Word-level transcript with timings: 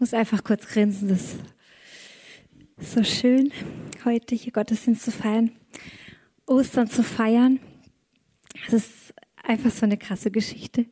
muss 0.00 0.14
einfach 0.14 0.42
kurz 0.42 0.66
grinsen. 0.66 1.08
Das 1.10 1.36
ist 2.78 2.92
so 2.94 3.04
schön, 3.04 3.52
heute 4.06 4.34
hier 4.34 4.50
Gottesdienst 4.50 5.02
zu 5.02 5.10
feiern, 5.12 5.52
Ostern 6.46 6.88
zu 6.88 7.02
feiern. 7.02 7.60
Das 8.70 8.86
ist 8.86 9.14
einfach 9.42 9.70
so 9.70 9.84
eine 9.84 9.98
krasse 9.98 10.30
Geschichte. 10.30 10.86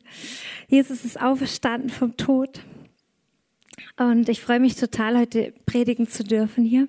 Jesus 0.67 1.05
ist 1.05 1.19
auferstanden 1.19 1.89
vom 1.89 2.17
Tod. 2.17 2.61
Und 3.97 4.29
ich 4.29 4.41
freue 4.41 4.59
mich 4.59 4.75
total, 4.75 5.17
heute 5.17 5.53
predigen 5.65 6.07
zu 6.07 6.23
dürfen 6.23 6.63
hier. 6.63 6.87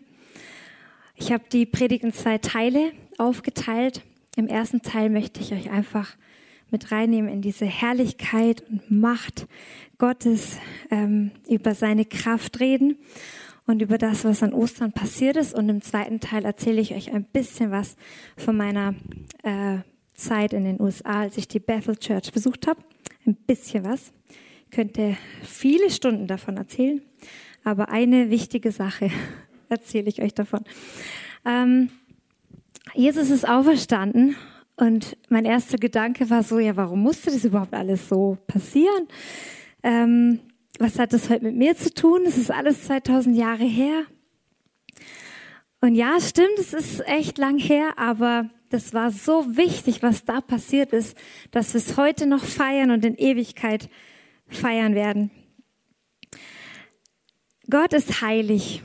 Ich 1.15 1.33
habe 1.33 1.45
die 1.51 1.65
Predigt 1.65 2.05
in 2.05 2.13
zwei 2.13 2.37
Teile 2.37 2.93
aufgeteilt. 3.17 4.03
Im 4.37 4.47
ersten 4.47 4.83
Teil 4.83 5.09
möchte 5.09 5.41
ich 5.41 5.55
euch 5.55 5.71
einfach 5.71 6.17
mit 6.73 6.93
reinnehmen 6.93 7.31
in 7.31 7.43
diese 7.43 7.67
Herrlichkeit 7.67 8.63
und 8.69 8.91
Macht 8.91 9.47
Gottes, 9.99 10.59
ähm, 10.91 11.31
über 11.49 11.75
seine 11.75 12.05
Kraft 12.05 12.61
reden 12.61 12.97
und 13.67 13.83
über 13.83 13.99
das, 13.99 14.25
was 14.25 14.43
an 14.43 14.53
Ostern 14.53 14.93
passiert 14.93 15.37
ist. 15.37 15.55
Und 15.55 15.69
im 15.69 15.83
zweiten 15.83 16.21
Teil 16.21 16.45
erzähle 16.45 16.81
ich 16.81 16.95
euch 16.95 17.13
ein 17.13 17.25
bisschen 17.25 17.71
was 17.71 17.97
von 18.37 18.57
meiner 18.57 18.95
äh, 19.43 19.79
Zeit 20.15 20.53
in 20.53 20.65
den 20.65 20.81
USA, 20.81 21.21
als 21.21 21.37
ich 21.37 21.49
die 21.49 21.61
Bethel 21.61 21.97
Church 21.97 22.33
besucht 22.33 22.67
habe. 22.67 22.81
Ein 23.27 23.35
bisschen 23.35 23.85
was. 23.85 24.13
Ich 24.65 24.71
könnte 24.71 25.17
viele 25.43 25.91
Stunden 25.91 26.27
davon 26.27 26.57
erzählen, 26.57 27.03
aber 27.65 27.89
eine 27.89 28.31
wichtige 28.31 28.73
Sache 28.73 29.11
erzähle 29.69 30.09
ich 30.09 30.23
euch 30.23 30.35
davon. 30.35 30.65
Ähm, 31.45 31.91
Jesus 32.95 33.31
ist 33.31 33.49
auferstanden 33.49 34.37
und 34.81 35.19
mein 35.29 35.45
erster 35.45 35.77
Gedanke 35.77 36.31
war 36.31 36.43
so, 36.43 36.59
ja, 36.59 36.75
warum 36.75 37.03
musste 37.03 37.31
das 37.31 37.45
überhaupt 37.45 37.75
alles 37.75 38.09
so 38.09 38.39
passieren? 38.47 39.09
Ähm, 39.83 40.41
was 40.79 40.99
hat 40.99 41.13
das 41.13 41.29
heute 41.29 41.45
mit 41.45 41.55
mir 41.55 41.77
zu 41.77 41.93
tun? 41.93 42.23
Es 42.27 42.39
ist 42.39 42.51
alles 42.51 42.85
2000 42.85 43.37
Jahre 43.37 43.65
her. 43.65 44.05
Und 45.83 45.97
ja, 45.97 46.19
stimmt, 46.19 46.59
es 46.59 46.73
ist 46.73 47.07
echt 47.07 47.37
lang 47.37 47.59
her, 47.59 47.99
aber 47.99 48.49
das 48.71 48.95
war 48.95 49.11
so 49.11 49.55
wichtig, 49.55 50.03
was 50.03 50.25
da 50.25 50.41
passiert 50.41 50.95
ist, 50.95 51.15
dass 51.51 51.75
wir 51.75 51.79
es 51.79 51.99
heute 51.99 52.27
noch 52.27 52.43
feiern 52.43 52.91
und 52.91 53.05
in 53.05 53.17
Ewigkeit 53.17 53.91
feiern 54.47 54.95
werden. 54.95 55.31
Gott 57.69 57.93
ist 57.93 58.23
heilig 58.23 58.83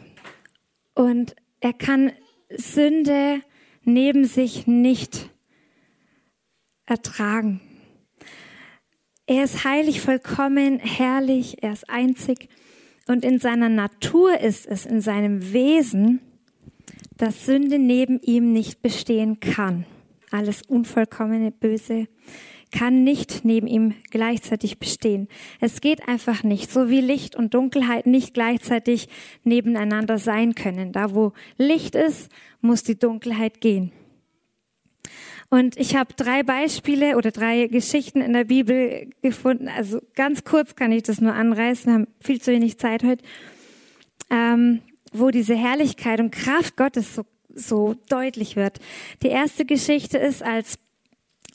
und 0.93 1.37
er 1.61 1.73
kann 1.73 2.11
Sünde 2.49 3.39
neben 3.85 4.25
sich 4.25 4.67
nicht 4.67 5.29
ertragen. 6.85 7.61
Er 9.27 9.43
ist 9.43 9.63
heilig, 9.63 10.01
vollkommen, 10.01 10.79
herrlich, 10.79 11.63
er 11.63 11.73
ist 11.73 11.89
einzig. 11.89 12.47
Und 13.07 13.25
in 13.25 13.39
seiner 13.39 13.69
Natur 13.69 14.39
ist 14.39 14.67
es, 14.67 14.85
in 14.85 15.01
seinem 15.01 15.53
Wesen, 15.53 16.21
dass 17.17 17.45
Sünde 17.45 17.79
neben 17.79 18.19
ihm 18.19 18.51
nicht 18.51 18.81
bestehen 18.81 19.39
kann. 19.39 19.85
Alles 20.31 20.61
Unvollkommene, 20.63 21.51
Böse 21.51 22.07
kann 22.71 23.03
nicht 23.03 23.45
neben 23.45 23.67
ihm 23.67 23.93
gleichzeitig 24.11 24.79
bestehen. 24.79 25.27
Es 25.61 25.81
geht 25.81 26.07
einfach 26.07 26.43
nicht, 26.43 26.71
so 26.71 26.89
wie 26.89 26.99
Licht 26.99 27.35
und 27.35 27.53
Dunkelheit 27.53 28.05
nicht 28.05 28.33
gleichzeitig 28.33 29.07
nebeneinander 29.43 30.17
sein 30.17 30.55
können. 30.55 30.91
Da 30.91 31.15
wo 31.15 31.31
Licht 31.57 31.95
ist, 31.95 32.29
muss 32.61 32.83
die 32.83 32.99
Dunkelheit 32.99 33.61
gehen. 33.61 33.91
Und 35.55 35.77
ich 35.77 35.95
habe 35.95 36.13
drei 36.17 36.43
Beispiele 36.43 37.15
oder 37.15 37.31
drei 37.31 37.67
Geschichten 37.67 38.19
in 38.19 38.33
der 38.33 38.43
Bibel 38.43 39.09
gefunden. 39.21 39.69
Also 39.69 40.01
ganz 40.13 40.43
kurz 40.43 40.75
kann 40.75 40.91
ich 40.91 41.03
das 41.03 41.21
nur 41.21 41.31
anreißen. 41.31 41.85
Wir 41.85 41.93
haben 41.93 42.07
viel 42.19 42.41
zu 42.41 42.51
wenig 42.51 42.77
Zeit 42.77 43.05
heute. 43.05 43.23
Ähm, 44.29 44.81
wo 45.13 45.31
diese 45.31 45.55
Herrlichkeit 45.55 46.19
und 46.19 46.31
Kraft 46.31 46.75
Gottes 46.75 47.15
so, 47.15 47.23
so 47.53 47.95
deutlich 48.09 48.57
wird. 48.57 48.79
Die 49.23 49.29
erste 49.29 49.63
Geschichte 49.63 50.17
ist, 50.17 50.43
als 50.43 50.77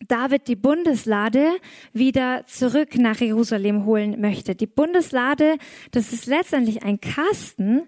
David 0.09 0.49
die 0.49 0.57
Bundeslade 0.57 1.51
wieder 1.93 2.47
zurück 2.47 2.97
nach 2.97 3.21
Jerusalem 3.21 3.85
holen 3.85 4.19
möchte. 4.19 4.55
Die 4.55 4.67
Bundeslade, 4.67 5.59
das 5.91 6.15
ist 6.15 6.25
letztendlich 6.25 6.85
ein 6.85 7.03
Kasten, 7.03 7.83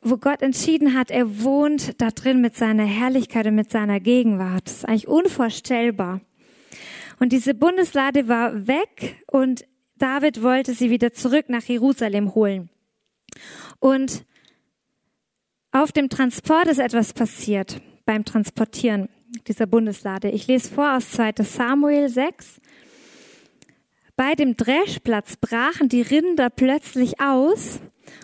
wo 0.00 0.16
Gott 0.16 0.42
entschieden 0.42 0.94
hat, 0.94 1.10
er 1.10 1.42
wohnt 1.42 2.00
da 2.00 2.10
drin 2.10 2.40
mit 2.40 2.56
seiner 2.56 2.84
Herrlichkeit 2.84 3.46
und 3.46 3.54
mit 3.54 3.70
seiner 3.70 4.00
Gegenwart. 4.00 4.66
Das 4.66 4.78
ist 4.78 4.84
eigentlich 4.88 5.08
unvorstellbar. 5.08 6.20
Und 7.18 7.32
diese 7.32 7.54
Bundeslade 7.54 8.28
war 8.28 8.66
weg 8.66 9.24
und 9.26 9.64
David 9.96 10.42
wollte 10.42 10.74
sie 10.74 10.90
wieder 10.90 11.12
zurück 11.12 11.48
nach 11.48 11.64
Jerusalem 11.64 12.34
holen. 12.34 12.70
Und 13.80 14.24
auf 15.72 15.92
dem 15.92 16.08
Transport 16.08 16.68
ist 16.68 16.78
etwas 16.78 17.12
passiert, 17.12 17.80
beim 18.04 18.24
Transportieren 18.24 19.08
dieser 19.46 19.66
Bundeslade. 19.66 20.30
Ich 20.30 20.46
lese 20.46 20.72
vor 20.72 20.96
aus 20.96 21.10
2 21.10 21.32
Samuel 21.42 22.08
6. 22.08 22.60
Bei 24.16 24.34
dem 24.34 24.56
Dreschplatz 24.56 25.36
brachen 25.36 25.88
die 25.88 26.02
Rinder 26.02 26.50
plötzlich 26.50 27.20
aus 27.20 27.80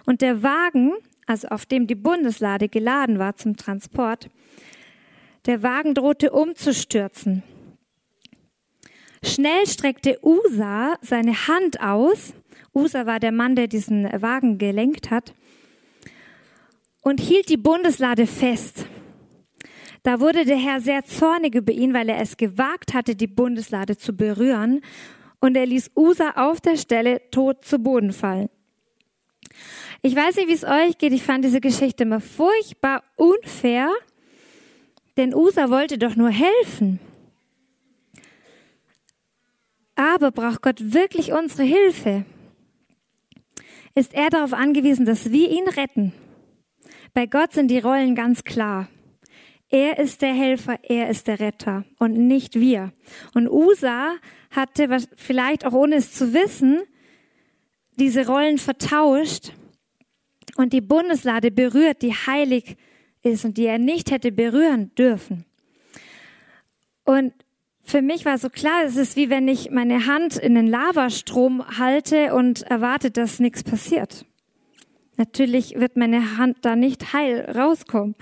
und 0.06 0.22
der 0.22 0.42
Wagen, 0.42 0.92
also 1.26 1.48
auf 1.48 1.66
dem 1.66 1.86
die 1.86 1.94
Bundeslade 1.94 2.68
geladen 2.68 3.18
war 3.18 3.36
zum 3.36 3.56
Transport, 3.56 4.28
der 5.46 5.62
Wagen 5.62 5.94
drohte 5.94 6.30
umzustürzen. 6.30 7.42
Schnell 9.22 9.66
streckte 9.66 10.18
Usa 10.22 10.96
seine 11.00 11.48
Hand 11.48 11.80
aus. 11.80 12.34
Usa 12.74 13.06
war 13.06 13.20
der 13.20 13.32
Mann, 13.32 13.56
der 13.56 13.68
diesen 13.68 14.04
Wagen 14.20 14.58
gelenkt 14.58 15.10
hat 15.10 15.34
und 17.02 17.20
hielt 17.20 17.48
die 17.48 17.56
Bundeslade 17.56 18.26
fest. 18.26 18.86
Da 20.02 20.20
wurde 20.20 20.44
der 20.44 20.58
Herr 20.58 20.80
sehr 20.80 21.04
zornig 21.04 21.54
über 21.54 21.72
ihn, 21.72 21.94
weil 21.94 22.10
er 22.10 22.20
es 22.20 22.36
gewagt 22.36 22.92
hatte, 22.92 23.16
die 23.16 23.26
Bundeslade 23.26 23.96
zu 23.96 24.14
berühren. 24.14 24.82
Und 25.40 25.56
er 25.56 25.64
ließ 25.64 25.92
Usa 25.96 26.32
auf 26.36 26.60
der 26.60 26.76
Stelle 26.76 27.22
tot 27.30 27.64
zu 27.64 27.78
Boden 27.78 28.12
fallen. 28.12 28.50
Ich 30.06 30.14
weiß 30.14 30.36
nicht, 30.36 30.48
wie 30.48 30.52
es 30.52 30.64
euch 30.64 30.98
geht. 30.98 31.14
Ich 31.14 31.22
fand 31.22 31.46
diese 31.46 31.62
Geschichte 31.62 32.02
immer 32.02 32.20
furchtbar 32.20 33.02
unfair, 33.16 33.90
denn 35.16 35.34
Usa 35.34 35.70
wollte 35.70 35.96
doch 35.96 36.14
nur 36.14 36.28
helfen. 36.28 37.00
Aber 39.94 40.30
braucht 40.30 40.60
Gott 40.60 40.92
wirklich 40.92 41.32
unsere 41.32 41.62
Hilfe? 41.62 42.26
Ist 43.94 44.12
er 44.12 44.28
darauf 44.28 44.52
angewiesen, 44.52 45.06
dass 45.06 45.32
wir 45.32 45.50
ihn 45.50 45.68
retten? 45.68 46.12
Bei 47.14 47.24
Gott 47.24 47.54
sind 47.54 47.68
die 47.68 47.78
Rollen 47.78 48.14
ganz 48.14 48.44
klar. 48.44 48.88
Er 49.70 49.98
ist 49.98 50.20
der 50.20 50.34
Helfer, 50.34 50.80
er 50.82 51.08
ist 51.08 51.28
der 51.28 51.40
Retter 51.40 51.86
und 51.98 52.12
nicht 52.12 52.56
wir. 52.56 52.92
Und 53.32 53.48
Usa 53.48 54.16
hatte 54.50 54.98
vielleicht 55.16 55.64
auch 55.64 55.72
ohne 55.72 55.94
es 55.94 56.12
zu 56.12 56.34
wissen 56.34 56.82
diese 57.96 58.26
Rollen 58.26 58.58
vertauscht 58.58 59.54
und 60.56 60.72
die 60.72 60.80
Bundeslade 60.80 61.50
berührt, 61.50 62.02
die 62.02 62.12
heilig 62.12 62.76
ist 63.22 63.44
und 63.44 63.56
die 63.56 63.66
er 63.66 63.78
nicht 63.78 64.10
hätte 64.10 64.32
berühren 64.32 64.94
dürfen. 64.94 65.44
Und 67.04 67.32
für 67.82 68.00
mich 68.00 68.24
war 68.24 68.38
so 68.38 68.48
klar, 68.48 68.84
es 68.84 68.96
ist 68.96 69.16
wie 69.16 69.30
wenn 69.30 69.46
ich 69.46 69.70
meine 69.70 70.06
Hand 70.06 70.36
in 70.36 70.54
den 70.54 70.66
Lavastrom 70.66 71.78
halte 71.78 72.34
und 72.34 72.62
erwarte, 72.62 73.10
dass 73.10 73.40
nichts 73.40 73.62
passiert. 73.62 74.24
Natürlich 75.16 75.78
wird 75.78 75.96
meine 75.96 76.38
Hand 76.38 76.58
da 76.62 76.74
nicht 76.74 77.12
heil 77.12 77.48
rauskommen. 77.56 78.16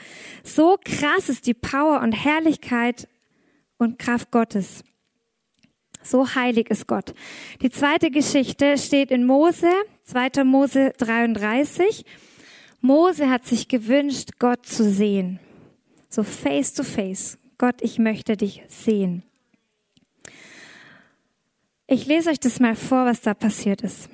So 0.44 0.78
krass 0.84 1.28
ist 1.28 1.46
die 1.46 1.54
Power 1.54 2.00
und 2.00 2.12
Herrlichkeit 2.12 3.08
und 3.78 3.98
Kraft 3.98 4.30
Gottes. 4.30 4.84
So 6.02 6.34
heilig 6.34 6.70
ist 6.70 6.86
Gott. 6.86 7.14
Die 7.62 7.70
zweite 7.70 8.10
Geschichte 8.10 8.76
steht 8.78 9.10
in 9.10 9.24
Mose, 9.24 9.70
2. 10.04 10.44
Mose 10.44 10.92
33. 10.98 12.04
Mose 12.80 13.30
hat 13.30 13.46
sich 13.46 13.68
gewünscht, 13.68 14.30
Gott 14.38 14.66
zu 14.66 14.90
sehen. 14.90 15.38
So 16.08 16.22
face 16.22 16.74
to 16.74 16.82
face. 16.82 17.38
Gott, 17.58 17.76
ich 17.80 17.98
möchte 17.98 18.36
dich 18.36 18.62
sehen. 18.68 19.22
Ich 21.86 22.06
lese 22.06 22.30
euch 22.30 22.40
das 22.40 22.58
mal 22.58 22.74
vor, 22.74 23.06
was 23.06 23.20
da 23.20 23.34
passiert 23.34 23.82
ist. 23.82 24.08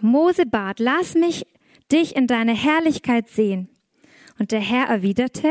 Mose 0.00 0.46
bat, 0.46 0.80
lass 0.80 1.14
mich 1.14 1.46
dich 1.92 2.16
in 2.16 2.26
deine 2.26 2.54
Herrlichkeit 2.54 3.28
sehen. 3.28 3.68
Und 4.38 4.50
der 4.50 4.60
Herr 4.60 4.86
erwiderte, 4.86 5.48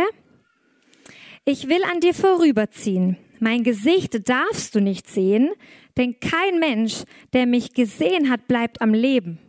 ich 1.46 1.70
will 1.70 1.84
an 1.84 2.00
dir 2.00 2.14
vorüberziehen. 2.14 3.18
Mein 3.44 3.64
Gesicht 3.64 4.30
darfst 4.30 4.76
du 4.76 4.80
nicht 4.82 5.10
sehen, 5.10 5.50
denn 5.98 6.20
kein 6.20 6.60
Mensch, 6.60 7.06
der 7.34 7.48
mich 7.48 7.74
gesehen 7.74 8.30
hat, 8.30 8.48
bleibt 8.48 8.82
am 8.82 8.94
Leben. 8.94 9.40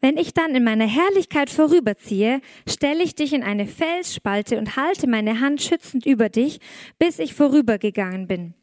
Wenn 0.00 0.16
ich 0.16 0.32
dann 0.32 0.54
in 0.54 0.64
meiner 0.64 0.86
Herrlichkeit 0.86 1.50
vorüberziehe, 1.50 2.40
stelle 2.66 3.02
ich 3.02 3.14
dich 3.14 3.34
in 3.34 3.42
eine 3.42 3.66
Felsspalte 3.66 4.56
und 4.56 4.76
halte 4.76 5.06
meine 5.08 5.40
Hand 5.40 5.60
schützend 5.60 6.06
über 6.06 6.30
dich, 6.30 6.58
bis 6.98 7.18
ich 7.18 7.34
vorübergegangen 7.34 8.26
bin. 8.26 8.54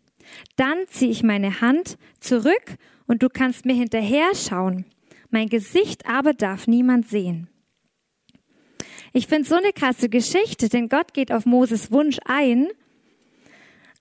Dann 0.56 0.80
ziehe 0.88 1.12
ich 1.12 1.22
meine 1.22 1.62
Hand 1.62 2.00
zurück 2.20 2.76
und 3.06 3.22
du 3.22 3.30
kannst 3.30 3.68
mir 3.68 3.76
hinterher 3.76 4.34
schauen. 4.34 4.86
Mein 5.30 5.48
Gesicht 5.48 6.08
aber 6.08 6.34
darf 6.34 6.66
niemand 6.66 7.08
sehen. 7.08 7.48
Ich 9.14 9.28
finde 9.28 9.48
so 9.48 9.56
eine 9.56 9.74
krasse 9.74 10.10
Geschichte, 10.10 10.70
denn 10.70 10.90
Gott 10.90 11.14
geht 11.14 11.32
auf 11.32 11.46
Moses 11.46 11.92
Wunsch 11.92 12.18
ein. 12.26 12.70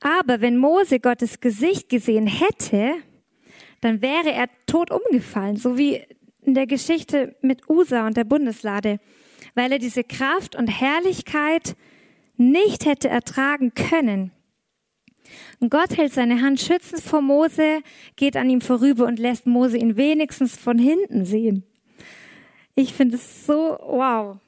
Aber 0.00 0.40
wenn 0.40 0.56
Mose 0.56 1.00
Gottes 1.00 1.40
Gesicht 1.40 1.88
gesehen 1.88 2.26
hätte, 2.26 2.94
dann 3.80 4.02
wäre 4.02 4.32
er 4.32 4.48
tot 4.66 4.90
umgefallen, 4.90 5.56
so 5.56 5.76
wie 5.78 6.02
in 6.42 6.54
der 6.54 6.66
Geschichte 6.66 7.36
mit 7.42 7.68
Usa 7.68 8.06
und 8.06 8.16
der 8.16 8.24
Bundeslade, 8.24 9.00
weil 9.54 9.72
er 9.72 9.78
diese 9.78 10.04
Kraft 10.04 10.56
und 10.56 10.68
Herrlichkeit 10.68 11.76
nicht 12.36 12.86
hätte 12.86 13.08
ertragen 13.08 13.74
können. 13.74 14.32
Und 15.60 15.70
Gott 15.70 15.96
hält 15.96 16.12
seine 16.12 16.40
Hand 16.40 16.60
schützend 16.60 17.02
vor 17.02 17.20
Mose, 17.20 17.80
geht 18.16 18.36
an 18.36 18.48
ihm 18.48 18.60
vorüber 18.60 19.06
und 19.06 19.18
lässt 19.18 19.46
Mose 19.46 19.76
ihn 19.76 19.96
wenigstens 19.96 20.56
von 20.56 20.78
hinten 20.78 21.24
sehen. 21.24 21.64
Ich 22.74 22.94
finde 22.94 23.16
es 23.16 23.46
so 23.46 23.76
wow. 23.82 24.38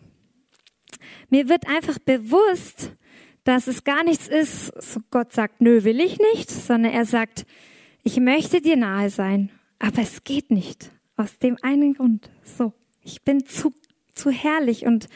Mir 1.28 1.48
wird 1.48 1.68
einfach 1.68 1.98
bewusst, 1.98 2.92
dass 3.44 3.66
es 3.66 3.84
gar 3.84 4.04
nichts 4.04 4.28
ist, 4.28 4.66
so 4.82 5.00
Gott 5.10 5.32
sagt, 5.32 5.60
nö, 5.60 5.84
will 5.84 6.00
ich 6.00 6.18
nicht, 6.34 6.50
sondern 6.50 6.92
er 6.92 7.04
sagt, 7.04 7.46
ich 8.02 8.18
möchte 8.18 8.60
dir 8.60 8.76
nahe 8.76 9.10
sein, 9.10 9.50
aber 9.78 10.02
es 10.02 10.24
geht 10.24 10.50
nicht. 10.50 10.90
Aus 11.16 11.38
dem 11.38 11.58
einen 11.62 11.94
Grund. 11.94 12.30
So, 12.44 12.72
ich 13.02 13.22
bin 13.22 13.44
zu, 13.44 13.72
zu 14.14 14.30
herrlich 14.30 14.86
und 14.86 15.08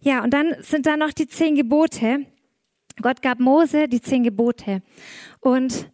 ja, 0.00 0.22
und 0.22 0.30
dann 0.30 0.54
sind 0.60 0.86
da 0.86 0.96
noch 0.96 1.12
die 1.12 1.26
zehn 1.26 1.56
Gebote. 1.56 2.26
Gott 3.02 3.22
gab 3.22 3.40
Mose 3.40 3.88
die 3.88 4.00
zehn 4.00 4.22
Gebote. 4.22 4.82
Und 5.40 5.90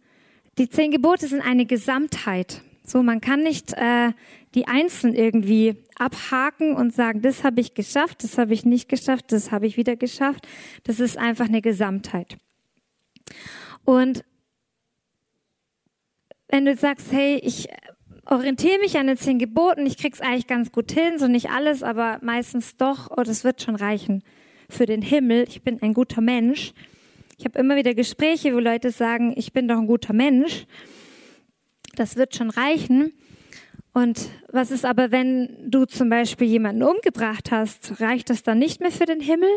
die 0.59 0.69
zehn 0.69 0.91
Gebote 0.91 1.27
sind 1.27 1.41
eine 1.41 1.65
Gesamtheit. 1.65 2.61
So, 2.83 3.01
man 3.01 3.21
kann 3.21 3.43
nicht 3.43 3.73
äh, 3.73 4.11
die 4.55 4.67
einzeln 4.67 5.15
irgendwie 5.15 5.75
abhaken 5.95 6.75
und 6.75 6.93
sagen, 6.93 7.21
das 7.21 7.43
habe 7.43 7.61
ich 7.61 7.73
geschafft, 7.73 8.23
das 8.23 8.37
habe 8.37 8.53
ich 8.53 8.65
nicht 8.65 8.89
geschafft, 8.89 9.31
das 9.31 9.51
habe 9.51 9.65
ich 9.65 9.77
wieder 9.77 9.95
geschafft. 9.95 10.47
Das 10.83 10.99
ist 10.99 11.17
einfach 11.17 11.47
eine 11.47 11.61
Gesamtheit. 11.61 12.37
Und 13.85 14.23
wenn 16.49 16.65
du 16.65 16.75
sagst, 16.75 17.11
hey, 17.11 17.39
ich 17.43 17.69
orientiere 18.25 18.79
mich 18.79 18.97
an 18.97 19.07
den 19.07 19.17
zehn 19.17 19.39
Geboten, 19.39 19.85
ich 19.85 19.97
krieg's 19.97 20.21
eigentlich 20.21 20.47
ganz 20.47 20.71
gut 20.71 20.91
hin, 20.91 21.17
so 21.17 21.27
nicht 21.27 21.49
alles, 21.49 21.83
aber 21.83 22.19
meistens 22.21 22.77
doch, 22.77 23.09
oh, 23.15 23.23
das 23.23 23.43
wird 23.43 23.61
schon 23.61 23.75
reichen 23.75 24.23
für 24.69 24.85
den 24.85 25.01
Himmel. 25.01 25.45
Ich 25.47 25.63
bin 25.63 25.81
ein 25.81 25.93
guter 25.93 26.21
Mensch. 26.21 26.73
Ich 27.37 27.45
habe 27.45 27.59
immer 27.59 27.75
wieder 27.75 27.93
Gespräche, 27.93 28.53
wo 28.53 28.59
Leute 28.59 28.91
sagen, 28.91 29.33
ich 29.35 29.51
bin 29.51 29.67
doch 29.67 29.77
ein 29.77 29.87
guter 29.87 30.13
Mensch. 30.13 30.65
Das 31.95 32.15
wird 32.15 32.35
schon 32.35 32.49
reichen. 32.49 33.13
Und 33.93 34.29
was 34.51 34.71
ist 34.71 34.85
aber, 34.85 35.11
wenn 35.11 35.69
du 35.69 35.85
zum 35.85 36.09
Beispiel 36.09 36.47
jemanden 36.47 36.83
umgebracht 36.83 37.51
hast? 37.51 38.01
Reicht 38.01 38.29
das 38.29 38.43
dann 38.43 38.59
nicht 38.59 38.81
mehr 38.81 38.91
für 38.91 39.05
den 39.05 39.19
Himmel? 39.19 39.49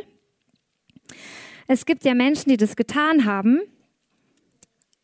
Es 1.66 1.86
gibt 1.86 2.04
ja 2.04 2.14
Menschen, 2.14 2.50
die 2.50 2.56
das 2.56 2.76
getan 2.76 3.24
haben 3.24 3.60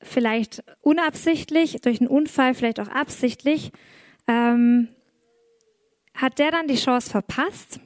vielleicht 0.03 0.63
unabsichtlich, 0.81 1.81
durch 1.81 2.01
einen 2.01 2.09
Unfall, 2.09 2.55
vielleicht 2.55 2.81
auch 2.81 2.89
absichtlich, 2.89 3.73
ähm, 4.27 4.89
hat 6.15 6.39
der 6.39 6.51
dann 6.51 6.69
die 6.69 6.77
Chance 6.77 7.11
verpasst, 7.11 7.81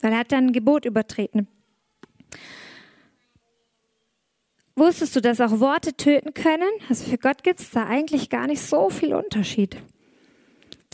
weil 0.00 0.12
er 0.12 0.18
hat 0.18 0.32
dann 0.32 0.46
ein 0.46 0.52
Gebot 0.52 0.84
übertreten. 0.84 1.48
Wusstest 4.76 5.14
du, 5.14 5.20
dass 5.20 5.40
auch 5.40 5.60
Worte 5.60 5.96
töten 5.96 6.34
können? 6.34 6.68
Also 6.88 7.08
für 7.08 7.18
Gott 7.18 7.44
gibt 7.44 7.60
es 7.60 7.70
da 7.70 7.86
eigentlich 7.86 8.28
gar 8.28 8.46
nicht 8.46 8.60
so 8.60 8.90
viel 8.90 9.14
Unterschied. 9.14 9.76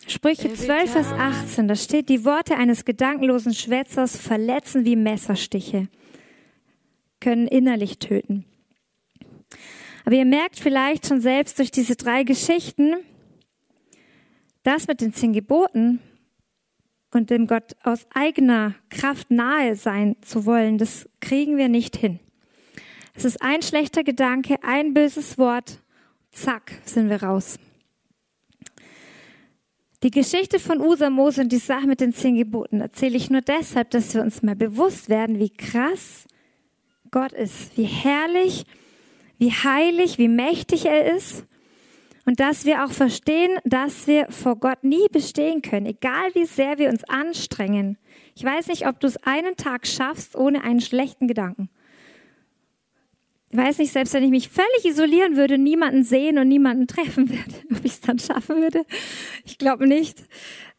Sprüche 0.06 0.52
12, 0.52 0.90
Vers 0.90 1.12
18, 1.12 1.68
da 1.68 1.76
steht, 1.76 2.08
die 2.08 2.24
Worte 2.24 2.56
eines 2.56 2.84
gedankenlosen 2.84 3.54
Schwätzers 3.54 4.16
verletzen 4.16 4.84
wie 4.84 4.96
Messerstiche, 4.96 5.88
können 7.20 7.46
innerlich 7.46 7.98
töten. 7.98 8.44
Aber 10.04 10.16
ihr 10.16 10.24
merkt 10.24 10.58
vielleicht 10.58 11.06
schon 11.06 11.20
selbst 11.20 11.58
durch 11.58 11.70
diese 11.70 11.96
drei 11.96 12.24
Geschichten, 12.24 12.96
das 14.62 14.88
mit 14.88 15.00
den 15.00 15.14
zehn 15.14 15.32
Geboten 15.32 16.00
und 17.12 17.30
dem 17.30 17.46
Gott 17.46 17.76
aus 17.82 18.06
eigener 18.12 18.74
Kraft 18.88 19.30
nahe 19.30 19.74
sein 19.76 20.16
zu 20.22 20.44
wollen, 20.44 20.76
das 20.76 21.08
kriegen 21.20 21.56
wir 21.56 21.68
nicht 21.68 21.96
hin. 21.96 22.18
Es 23.14 23.24
ist 23.24 23.42
ein 23.42 23.62
schlechter 23.62 24.04
Gedanke, 24.04 24.56
ein 24.62 24.94
böses 24.94 25.38
Wort, 25.38 25.82
zack, 26.30 26.72
sind 26.84 27.08
wir 27.08 27.22
raus. 27.22 27.58
Die 30.02 30.10
Geschichte 30.10 30.58
von 30.58 30.80
Usa 30.80 31.10
Mose 31.10 31.42
und 31.42 31.52
die 31.52 31.58
Sache 31.58 31.86
mit 31.86 32.00
den 32.00 32.14
zehn 32.14 32.36
Geboten 32.36 32.80
erzähle 32.80 33.16
ich 33.16 33.28
nur 33.28 33.42
deshalb, 33.42 33.90
dass 33.90 34.14
wir 34.14 34.22
uns 34.22 34.42
mal 34.42 34.56
bewusst 34.56 35.08
werden, 35.10 35.38
wie 35.38 35.50
krass 35.50 36.26
Gott 37.10 37.32
ist, 37.32 37.76
wie 37.76 37.84
herrlich 37.84 38.64
wie 39.40 39.50
heilig, 39.50 40.18
wie 40.18 40.28
mächtig 40.28 40.84
er 40.84 41.16
ist 41.16 41.46
und 42.26 42.38
dass 42.38 42.66
wir 42.66 42.84
auch 42.84 42.92
verstehen, 42.92 43.58
dass 43.64 44.06
wir 44.06 44.30
vor 44.30 44.56
Gott 44.56 44.84
nie 44.84 45.08
bestehen 45.10 45.62
können, 45.62 45.86
egal 45.86 46.34
wie 46.34 46.44
sehr 46.44 46.78
wir 46.78 46.90
uns 46.90 47.02
anstrengen. 47.04 47.96
Ich 48.36 48.44
weiß 48.44 48.68
nicht, 48.68 48.86
ob 48.86 49.00
du 49.00 49.06
es 49.06 49.16
einen 49.24 49.56
Tag 49.56 49.86
schaffst 49.86 50.36
ohne 50.36 50.62
einen 50.62 50.82
schlechten 50.82 51.26
Gedanken. 51.26 51.70
Ich 53.52 53.58
weiß 53.58 53.78
nicht, 53.78 53.92
selbst 53.92 54.14
wenn 54.14 54.22
ich 54.22 54.30
mich 54.30 54.48
völlig 54.48 54.84
isolieren 54.84 55.36
würde, 55.36 55.58
niemanden 55.58 56.04
sehen 56.04 56.38
und 56.38 56.46
niemanden 56.46 56.86
treffen 56.86 57.28
würde, 57.28 57.54
ob 57.72 57.84
ich 57.84 57.92
es 57.92 58.00
dann 58.00 58.18
schaffen 58.18 58.62
würde. 58.62 58.84
Ich 59.44 59.58
glaube 59.58 59.88
nicht. 59.88 60.22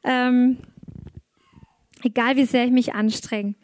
Ähm, 0.03 0.57
egal 2.01 2.37
wie 2.37 2.45
sehr 2.45 2.65
ich 2.65 2.71
mich 2.71 2.93
anstrenge. 2.93 3.55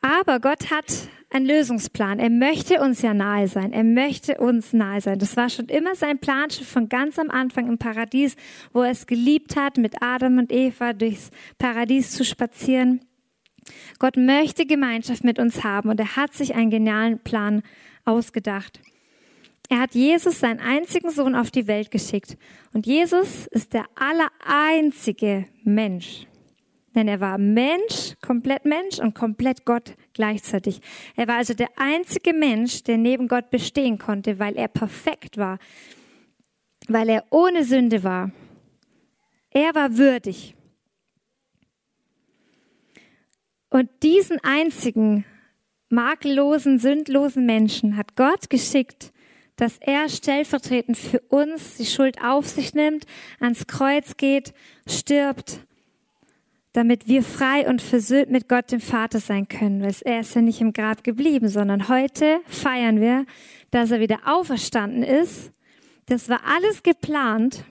Aber 0.00 0.40
Gott 0.40 0.70
hat 0.70 0.86
einen 1.30 1.46
Lösungsplan. 1.46 2.18
Er 2.18 2.30
möchte 2.30 2.80
uns 2.80 3.02
ja 3.02 3.14
nahe 3.14 3.48
sein. 3.48 3.72
Er 3.72 3.84
möchte 3.84 4.38
uns 4.38 4.72
nahe 4.72 5.00
sein. 5.00 5.18
Das 5.18 5.36
war 5.36 5.48
schon 5.48 5.66
immer 5.66 5.94
sein 5.94 6.18
Plan, 6.18 6.50
schon 6.50 6.64
von 6.64 6.88
ganz 6.88 7.18
am 7.18 7.30
Anfang 7.30 7.68
im 7.68 7.78
Paradies, 7.78 8.36
wo 8.72 8.82
er 8.82 8.90
es 8.90 9.06
geliebt 9.06 9.56
hat, 9.56 9.76
mit 9.76 10.02
Adam 10.02 10.38
und 10.38 10.52
Eva 10.52 10.94
durchs 10.94 11.30
Paradies 11.58 12.10
zu 12.10 12.24
spazieren. 12.24 13.00
Gott 13.98 14.16
möchte 14.16 14.66
Gemeinschaft 14.66 15.22
mit 15.22 15.38
uns 15.38 15.62
haben 15.62 15.90
und 15.90 16.00
er 16.00 16.16
hat 16.16 16.34
sich 16.34 16.54
einen 16.54 16.70
genialen 16.70 17.20
Plan 17.20 17.62
ausgedacht. 18.04 18.80
Er 19.68 19.80
hat 19.80 19.94
Jesus, 19.94 20.40
seinen 20.40 20.60
einzigen 20.60 21.10
Sohn, 21.10 21.34
auf 21.34 21.50
die 21.50 21.66
Welt 21.66 21.90
geschickt. 21.90 22.36
Und 22.74 22.86
Jesus 22.86 23.46
ist 23.46 23.72
der 23.72 23.86
allereinzige 23.94 25.46
Mensch, 25.64 26.26
denn 26.94 27.08
er 27.08 27.20
war 27.20 27.38
Mensch, 27.38 28.14
komplett 28.20 28.66
Mensch 28.66 28.98
und 28.98 29.14
komplett 29.14 29.64
Gott 29.64 29.94
gleichzeitig. 30.12 30.80
Er 31.16 31.26
war 31.26 31.36
also 31.36 31.54
der 31.54 31.70
einzige 31.76 32.34
Mensch, 32.34 32.82
der 32.82 32.98
neben 32.98 33.28
Gott 33.28 33.48
bestehen 33.50 33.98
konnte, 33.98 34.38
weil 34.38 34.56
er 34.56 34.68
perfekt 34.68 35.38
war, 35.38 35.58
weil 36.88 37.08
er 37.08 37.24
ohne 37.30 37.64
Sünde 37.64 38.04
war. 38.04 38.30
Er 39.50 39.74
war 39.74 39.96
würdig. 39.96 40.54
Und 43.70 43.88
diesen 44.02 44.38
einzigen 44.42 45.24
makellosen, 45.92 46.78
sündlosen 46.78 47.46
Menschen 47.46 47.96
hat 47.96 48.16
Gott 48.16 48.50
geschickt, 48.50 49.12
dass 49.56 49.78
er 49.78 50.08
stellvertretend 50.08 50.96
für 50.96 51.20
uns 51.28 51.76
die 51.76 51.86
Schuld 51.86 52.16
auf 52.22 52.48
sich 52.48 52.74
nimmt, 52.74 53.04
ans 53.38 53.66
Kreuz 53.66 54.16
geht, 54.16 54.54
stirbt 54.88 55.60
damit 56.72 57.06
wir 57.06 57.22
frei 57.22 57.68
und 57.68 57.82
versöhnt 57.82 58.30
mit 58.30 58.48
Gott 58.48 58.72
dem 58.72 58.80
Vater 58.80 59.20
sein 59.20 59.46
können. 59.46 59.82
Weil 59.82 59.94
er 60.02 60.20
ist 60.20 60.34
ja 60.34 60.40
nicht 60.40 60.60
im 60.60 60.72
Grab 60.72 61.04
geblieben, 61.04 61.48
sondern 61.48 61.88
heute 61.88 62.40
feiern 62.46 63.00
wir, 63.00 63.26
dass 63.70 63.90
er 63.90 64.00
wieder 64.00 64.20
auferstanden 64.24 65.02
ist. 65.02 65.52
Das 66.06 66.28
war 66.28 66.40
alles 66.44 66.82
geplant. 66.82 67.64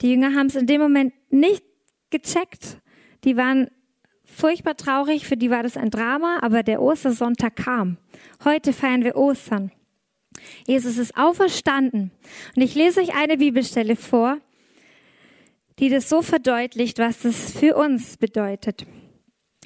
Die 0.00 0.10
Jünger 0.10 0.34
haben 0.34 0.46
es 0.46 0.56
in 0.56 0.66
dem 0.66 0.80
Moment 0.80 1.12
nicht 1.30 1.62
gecheckt. 2.10 2.78
Die 3.24 3.36
waren 3.36 3.70
furchtbar 4.32 4.76
traurig, 4.76 5.26
für 5.26 5.36
die 5.36 5.50
war 5.50 5.62
das 5.62 5.76
ein 5.76 5.90
Drama, 5.90 6.38
aber 6.42 6.62
der 6.62 6.82
Ostersonntag 6.82 7.56
kam. 7.56 7.98
Heute 8.44 8.72
feiern 8.72 9.04
wir 9.04 9.16
Ostern. 9.16 9.70
Jesus 10.66 10.98
ist 10.98 11.16
auferstanden. 11.16 12.10
Und 12.56 12.62
ich 12.62 12.74
lese 12.74 13.00
euch 13.00 13.14
eine 13.14 13.36
Bibelstelle 13.36 13.96
vor, 13.96 14.38
die 15.78 15.88
das 15.88 16.08
so 16.08 16.22
verdeutlicht, 16.22 16.98
was 16.98 17.20
das 17.20 17.52
für 17.52 17.76
uns 17.76 18.16
bedeutet. 18.16 18.86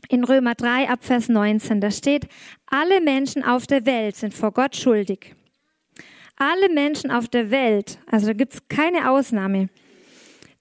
In 0.08 0.25
Römer 0.25 0.54
3 0.54 0.88
ab 0.88 1.04
Vers 1.04 1.28
19, 1.28 1.80
da 1.80 1.90
steht, 1.90 2.28
alle 2.66 3.00
Menschen 3.00 3.42
auf 3.42 3.66
der 3.66 3.87
Welt 3.87 4.16
sind 4.16 4.35
vor 4.35 4.52
Gott 4.52 4.76
schuldig. 4.76 5.35
Alle 6.37 6.68
Menschen 6.68 7.11
auf 7.11 7.28
der 7.28 7.50
Welt, 7.50 7.99
also 8.06 8.26
da 8.26 8.32
gibt 8.35 8.54
es 8.54 8.68
keine 8.68 9.11
Ausnahme. 9.11 9.68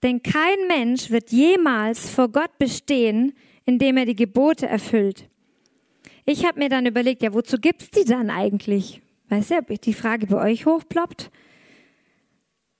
Denn 0.03 0.23
kein 0.23 0.67
Mensch 0.67 1.11
wird 1.11 1.31
jemals 1.31 2.09
vor 2.09 2.29
Gott 2.29 2.57
bestehen, 2.57 3.33
indem 3.65 3.97
er 3.97 4.05
die 4.05 4.15
Gebote 4.15 4.67
erfüllt. 4.67 5.27
Ich 6.25 6.45
habe 6.45 6.59
mir 6.59 6.69
dann 6.69 6.85
überlegt, 6.85 7.21
ja, 7.21 7.33
wozu 7.33 7.57
gibt's 7.57 7.91
die 7.91 8.05
dann 8.05 8.29
eigentlich? 8.29 9.01
Weißt 9.29 9.51
du, 9.51 9.57
ob 9.57 9.81
die 9.81 9.93
Frage 9.93 10.27
bei 10.27 10.51
euch 10.51 10.65
hochploppt? 10.65 11.31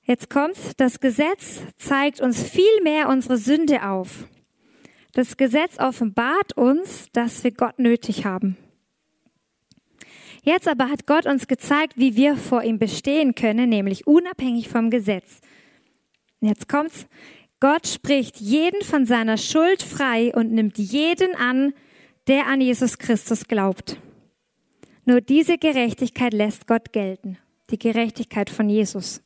Jetzt 0.03 0.29
kommt's, 0.29 0.75
das 0.77 0.99
Gesetz 0.99 1.61
zeigt 1.77 2.21
uns 2.21 2.43
viel 2.43 2.81
mehr 2.83 3.09
unsere 3.09 3.37
Sünde 3.37 3.87
auf. 3.87 4.27
Das 5.13 5.37
Gesetz 5.37 5.79
offenbart 5.79 6.57
uns, 6.57 7.07
dass 7.11 7.43
wir 7.43 7.51
Gott 7.51 7.79
nötig 7.79 8.25
haben. 8.25 8.57
Jetzt 10.43 10.67
aber 10.67 10.89
hat 10.89 11.07
Gott 11.07 11.25
uns 11.25 11.47
gezeigt, 11.47 11.93
wie 11.97 12.15
wir 12.15 12.37
vor 12.37 12.61
ihm 12.61 12.77
bestehen 12.77 13.33
können, 13.33 13.69
nämlich 13.69 14.05
unabhängig 14.05 14.69
vom 14.69 14.91
Gesetz. 14.91 15.41
Jetzt 16.39 16.69
kommt's. 16.69 17.07
Gott 17.59 17.87
spricht 17.87 18.39
jeden 18.39 18.81
von 18.81 19.05
seiner 19.05 19.37
Schuld 19.37 19.81
frei 19.81 20.33
und 20.35 20.51
nimmt 20.51 20.77
jeden 20.77 21.35
an, 21.35 21.73
der 22.27 22.47
an 22.47 22.61
Jesus 22.61 22.97
Christus 22.97 23.47
glaubt. 23.47 23.97
Nur 25.05 25.21
diese 25.21 25.57
Gerechtigkeit 25.57 26.33
lässt 26.33 26.67
Gott 26.67 26.91
gelten. 26.91 27.37
Die 27.69 27.79
Gerechtigkeit 27.79 28.49
von 28.49 28.69
Jesus. 28.69 29.21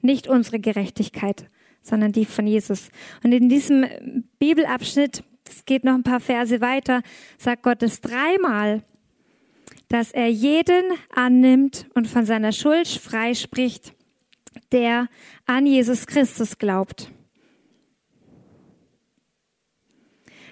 Nicht 0.00 0.28
unsere 0.28 0.58
Gerechtigkeit, 0.58 1.50
sondern 1.82 2.12
die 2.12 2.24
von 2.24 2.46
Jesus. 2.46 2.88
Und 3.22 3.32
in 3.32 3.48
diesem 3.48 3.84
Bibelabschnitt, 4.38 5.22
es 5.48 5.64
geht 5.64 5.84
noch 5.84 5.94
ein 5.94 6.02
paar 6.02 6.20
Verse 6.20 6.60
weiter, 6.60 7.02
sagt 7.38 7.62
Gott 7.62 7.82
es 7.82 8.00
dreimal, 8.00 8.82
dass 9.88 10.12
er 10.12 10.28
jeden 10.28 10.84
annimmt 11.14 11.86
und 11.94 12.08
von 12.08 12.24
seiner 12.24 12.52
Schuld 12.52 12.88
freispricht, 12.88 13.94
der 14.72 15.08
an 15.44 15.66
Jesus 15.66 16.06
Christus 16.06 16.58
glaubt. 16.58 17.10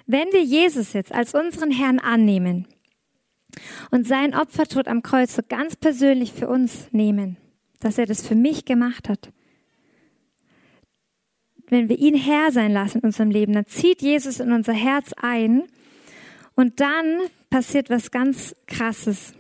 Wenn 0.06 0.32
wir 0.32 0.42
Jesus 0.42 0.92
jetzt 0.92 1.12
als 1.12 1.34
unseren 1.34 1.70
Herrn 1.70 1.99
annehmen 1.99 2.66
und 3.90 4.06
sein 4.06 4.34
Opfertod 4.34 4.87
am 4.88 5.02
Kreuz 5.02 5.34
so 5.34 5.42
ganz 5.49 5.76
persönlich 5.76 6.32
für 6.32 6.49
uns 6.49 6.88
nehmen, 6.92 7.37
dass 7.80 7.99
er 7.99 8.06
das 8.06 8.26
für 8.26 8.34
mich 8.34 8.64
gemacht 8.64 9.08
hat, 9.08 9.32
wenn 11.68 11.88
wir 11.88 11.99
ihn 11.99 12.14
Herr 12.14 12.52
sein 12.52 12.73
lassen 12.73 12.99
in 12.99 13.04
unserem 13.04 13.30
Leben, 13.30 13.54
dann 13.54 13.66
zieht 13.66 14.02
Jesus 14.02 14.40
in 14.40 14.52
unser 14.52 14.75
Herz 14.75 15.12
ein 15.16 15.62
und 16.54 16.80
dann 16.80 17.18
passiert 17.49 17.88
was 17.88 18.11
ganz 18.11 18.54
Krasses. 18.66 19.32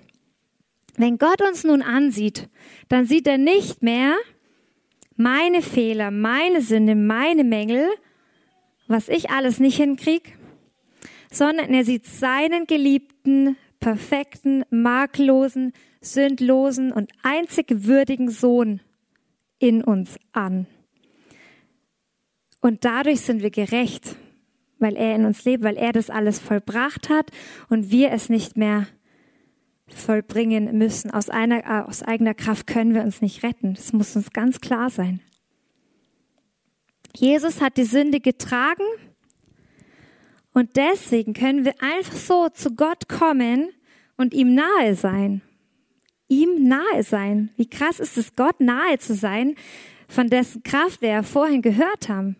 Wenn 0.96 1.18
Gott 1.18 1.42
uns 1.42 1.64
nun 1.64 1.82
ansieht, 1.82 2.48
dann 2.88 3.04
sieht 3.06 3.26
er 3.26 3.38
nicht 3.38 3.82
mehr 3.82 4.14
meine 5.16 5.62
Fehler, 5.62 6.10
meine 6.10 6.62
Sünde, 6.62 6.94
meine 6.94 7.44
Mängel, 7.44 7.88
was 8.88 9.08
ich 9.08 9.30
alles 9.30 9.60
nicht 9.60 9.76
hinkriege, 9.76 10.30
sondern 11.34 11.72
er 11.74 11.84
sieht 11.84 12.06
seinen 12.06 12.66
geliebten, 12.66 13.56
perfekten, 13.80 14.64
makellosen, 14.70 15.72
sündlosen 16.00 16.92
und 16.92 17.10
einzig 17.22 17.66
würdigen 17.68 18.30
Sohn 18.30 18.80
in 19.58 19.82
uns 19.82 20.16
an. 20.32 20.66
Und 22.60 22.84
dadurch 22.84 23.20
sind 23.20 23.42
wir 23.42 23.50
gerecht, 23.50 24.16
weil 24.78 24.96
er 24.96 25.14
in 25.14 25.24
uns 25.24 25.44
lebt, 25.44 25.64
weil 25.64 25.76
er 25.76 25.92
das 25.92 26.10
alles 26.10 26.38
vollbracht 26.38 27.08
hat 27.08 27.30
und 27.68 27.90
wir 27.90 28.10
es 28.12 28.28
nicht 28.28 28.56
mehr 28.56 28.86
vollbringen 29.86 30.76
müssen. 30.78 31.10
Aus, 31.10 31.28
einer, 31.28 31.64
äh, 31.64 31.82
aus 31.86 32.02
eigener 32.02 32.34
Kraft 32.34 32.66
können 32.66 32.94
wir 32.94 33.02
uns 33.02 33.20
nicht 33.20 33.42
retten. 33.42 33.74
Das 33.74 33.92
muss 33.92 34.16
uns 34.16 34.30
ganz 34.30 34.60
klar 34.60 34.88
sein. 34.88 35.20
Jesus 37.14 37.60
hat 37.60 37.76
die 37.76 37.84
Sünde 37.84 38.20
getragen 38.20 38.84
und 40.54 40.76
deswegen 40.76 41.34
können 41.34 41.64
wir 41.64 41.74
einfach 41.80 42.14
so 42.14 42.48
zu 42.48 42.74
Gott 42.74 43.08
kommen 43.08 43.70
und 44.16 44.32
ihm 44.32 44.54
nahe 44.54 44.94
sein. 44.94 45.42
Ihm 46.28 46.68
nahe 46.68 47.02
sein. 47.02 47.50
Wie 47.56 47.68
krass 47.68 47.98
ist 47.98 48.16
es, 48.16 48.36
Gott 48.36 48.60
nahe 48.60 48.98
zu 48.98 49.14
sein, 49.14 49.56
von 50.08 50.28
dessen 50.28 50.62
Kraft 50.62 51.02
wir 51.02 51.08
ja 51.08 51.22
vorhin 51.24 51.60
gehört 51.60 52.08
haben. 52.08 52.36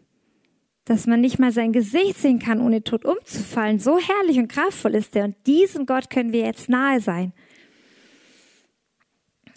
Dass 0.84 1.06
man 1.08 1.20
nicht 1.20 1.40
mal 1.40 1.50
sein 1.50 1.72
Gesicht 1.72 2.18
sehen 2.18 2.38
kann, 2.38 2.60
ohne 2.60 2.84
tot 2.84 3.04
umzufallen. 3.04 3.80
So 3.80 3.98
herrlich 3.98 4.38
und 4.38 4.48
kraftvoll 4.48 4.94
ist 4.94 5.16
er. 5.16 5.24
Und 5.24 5.36
diesem 5.46 5.84
Gott 5.84 6.08
können 6.08 6.32
wir 6.32 6.44
jetzt 6.44 6.68
nahe 6.68 7.00
sein. 7.00 7.32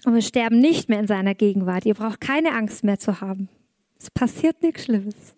Und 0.04 0.16
wir 0.16 0.22
sterben 0.22 0.60
nicht 0.60 0.90
mehr 0.90 1.00
in 1.00 1.08
seiner 1.08 1.36
Gegenwart. 1.36 1.86
Ihr 1.86 1.96
braucht 1.96 2.22
keine 2.22 2.54
Angst 2.54 2.84
mehr 2.84 2.98
zu 2.98 3.22
haben. 3.22 3.50
Es 4.00 4.10
passiert 4.10 4.64
nichts 4.64 4.86
Schlimmes. 4.86 5.36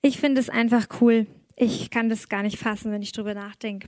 Ich 0.00 0.18
finde 0.18 0.40
es 0.40 0.48
einfach 0.48 0.86
cool. 1.00 1.26
Ich 1.62 1.90
kann 1.90 2.08
das 2.08 2.30
gar 2.30 2.42
nicht 2.42 2.58
fassen, 2.58 2.90
wenn 2.90 3.02
ich 3.02 3.12
drüber 3.12 3.34
nachdenke. 3.34 3.86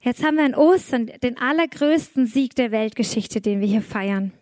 Jetzt 0.00 0.22
haben 0.22 0.36
wir 0.36 0.46
in 0.46 0.54
Ostern 0.54 1.10
den 1.20 1.36
allergrößten 1.36 2.26
Sieg 2.26 2.54
der 2.54 2.70
Weltgeschichte, 2.70 3.40
den 3.40 3.60
wir 3.60 3.66
hier 3.66 3.82
feiern. 3.82 4.32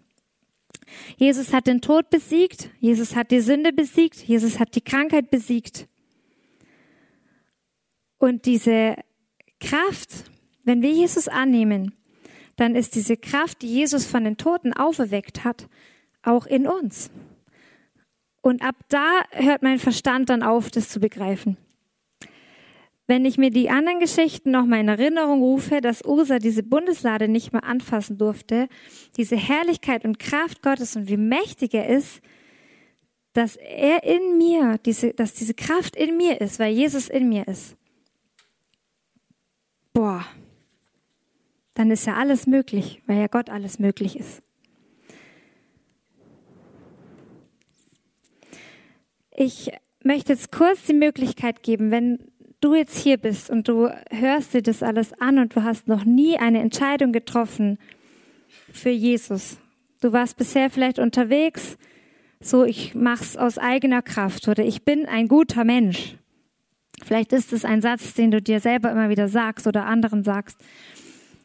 Jesus 1.16 1.54
hat 1.54 1.66
den 1.66 1.80
Tod 1.80 2.10
besiegt, 2.10 2.68
Jesus 2.80 3.16
hat 3.16 3.30
die 3.30 3.40
Sünde 3.40 3.72
besiegt, 3.72 4.16
Jesus 4.16 4.60
hat 4.60 4.74
die 4.74 4.82
Krankheit 4.82 5.30
besiegt. 5.30 5.88
Und 8.18 8.44
diese 8.44 8.96
Kraft, 9.58 10.30
wenn 10.64 10.82
wir 10.82 10.90
Jesus 10.90 11.28
annehmen, 11.28 11.94
dann 12.56 12.76
ist 12.76 12.94
diese 12.94 13.16
Kraft, 13.16 13.62
die 13.62 13.72
Jesus 13.72 14.04
von 14.04 14.22
den 14.22 14.36
Toten 14.36 14.74
auferweckt 14.74 15.44
hat, 15.44 15.66
auch 16.22 16.44
in 16.44 16.66
uns. 16.66 17.10
Und 18.42 18.60
ab 18.60 18.76
da 18.90 19.22
hört 19.30 19.62
mein 19.62 19.78
Verstand 19.78 20.28
dann 20.28 20.42
auf, 20.42 20.70
das 20.70 20.90
zu 20.90 21.00
begreifen. 21.00 21.56
Wenn 23.08 23.24
ich 23.24 23.38
mir 23.38 23.50
die 23.50 23.70
anderen 23.70 24.00
Geschichten 24.00 24.50
noch 24.50 24.66
mal 24.66 24.80
in 24.80 24.88
Erinnerung 24.88 25.40
rufe, 25.40 25.80
dass 25.80 26.04
Usa 26.04 26.40
diese 26.40 26.64
Bundeslade 26.64 27.28
nicht 27.28 27.52
mehr 27.52 27.62
anfassen 27.62 28.18
durfte, 28.18 28.68
diese 29.16 29.36
Herrlichkeit 29.36 30.04
und 30.04 30.18
Kraft 30.18 30.62
Gottes 30.62 30.96
und 30.96 31.08
wie 31.08 31.16
mächtig 31.16 31.74
er 31.74 31.88
ist, 31.88 32.20
dass 33.32 33.56
er 33.56 34.02
in 34.02 34.38
mir, 34.38 34.78
diese, 34.78 35.12
dass 35.12 35.34
diese 35.34 35.54
Kraft 35.54 35.94
in 35.94 36.16
mir 36.16 36.40
ist, 36.40 36.58
weil 36.58 36.72
Jesus 36.72 37.08
in 37.08 37.28
mir 37.28 37.46
ist. 37.46 37.76
Boah, 39.92 40.26
dann 41.74 41.90
ist 41.90 42.06
ja 42.06 42.14
alles 42.14 42.46
möglich, 42.46 43.02
weil 43.06 43.18
ja 43.18 43.26
Gott 43.28 43.50
alles 43.50 43.78
möglich 43.78 44.18
ist. 44.18 44.42
Ich 49.30 49.70
möchte 50.02 50.32
jetzt 50.32 50.50
kurz 50.50 50.84
die 50.84 50.94
Möglichkeit 50.94 51.62
geben, 51.62 51.90
wenn 51.90 52.32
du 52.60 52.74
jetzt 52.74 52.98
hier 52.98 53.16
bist 53.16 53.50
und 53.50 53.68
du 53.68 53.88
hörst 54.10 54.54
dir 54.54 54.62
das 54.62 54.82
alles 54.82 55.12
an 55.20 55.38
und 55.38 55.54
du 55.54 55.62
hast 55.62 55.88
noch 55.88 56.04
nie 56.04 56.38
eine 56.38 56.60
Entscheidung 56.60 57.12
getroffen 57.12 57.78
für 58.72 58.90
Jesus. 58.90 59.58
Du 60.00 60.12
warst 60.12 60.36
bisher 60.36 60.70
vielleicht 60.70 60.98
unterwegs, 60.98 61.78
so 62.40 62.64
ich 62.64 62.94
mach's 62.94 63.36
aus 63.36 63.58
eigener 63.58 64.02
Kraft 64.02 64.48
oder 64.48 64.64
ich 64.64 64.84
bin 64.84 65.06
ein 65.06 65.28
guter 65.28 65.64
Mensch. 65.64 66.16
Vielleicht 67.04 67.32
ist 67.32 67.52
es 67.52 67.64
ein 67.64 67.82
Satz, 67.82 68.14
den 68.14 68.30
du 68.30 68.40
dir 68.40 68.60
selber 68.60 68.90
immer 68.90 69.10
wieder 69.10 69.28
sagst 69.28 69.66
oder 69.66 69.86
anderen 69.86 70.24
sagst. 70.24 70.58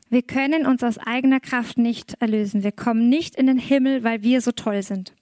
Wir 0.10 0.22
können 0.22 0.65
uns 0.65 0.84
aus 0.84 0.98
eigener 0.98 1.39
Kraft 1.39 1.77
nicht 1.77 2.15
erlösen. 2.20 2.63
Wir 2.63 2.72
kommen 2.72 3.10
nicht 3.10 3.36
in 3.36 3.48
den 3.48 3.58
Himmel, 3.58 4.03
weil 4.03 4.24
wir 4.24 4.41
so 4.41 4.51
toll 4.51 4.84
sind, 4.84 5.13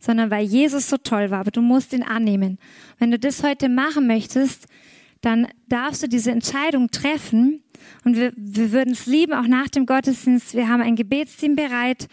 sondern 0.00 0.30
weil 0.30 0.44
Jesus 0.44 0.88
so 0.88 0.96
toll 0.96 1.30
war. 1.30 1.40
Aber 1.40 1.50
du 1.50 1.60
musst 1.60 1.92
ihn 1.92 2.02
annehmen. 2.02 2.58
Wenn 2.98 3.10
du 3.10 3.18
das 3.18 3.42
heute 3.42 3.68
machen 3.68 4.06
möchtest, 4.06 4.66
dann 5.24 5.48
darfst 5.68 6.02
du 6.02 6.08
diese 6.08 6.30
Entscheidung 6.30 6.90
treffen. 6.90 7.62
Und 8.04 8.16
wir, 8.16 8.32
wir 8.36 8.72
würden 8.72 8.92
es 8.92 9.06
lieben, 9.06 9.32
auch 9.32 9.46
nach 9.46 9.68
dem 9.68 9.86
Gottesdienst. 9.86 10.54
Wir 10.54 10.68
haben 10.68 10.82
ein 10.82 10.96
Gebetsteam 10.96 11.56
bereit, 11.56 12.08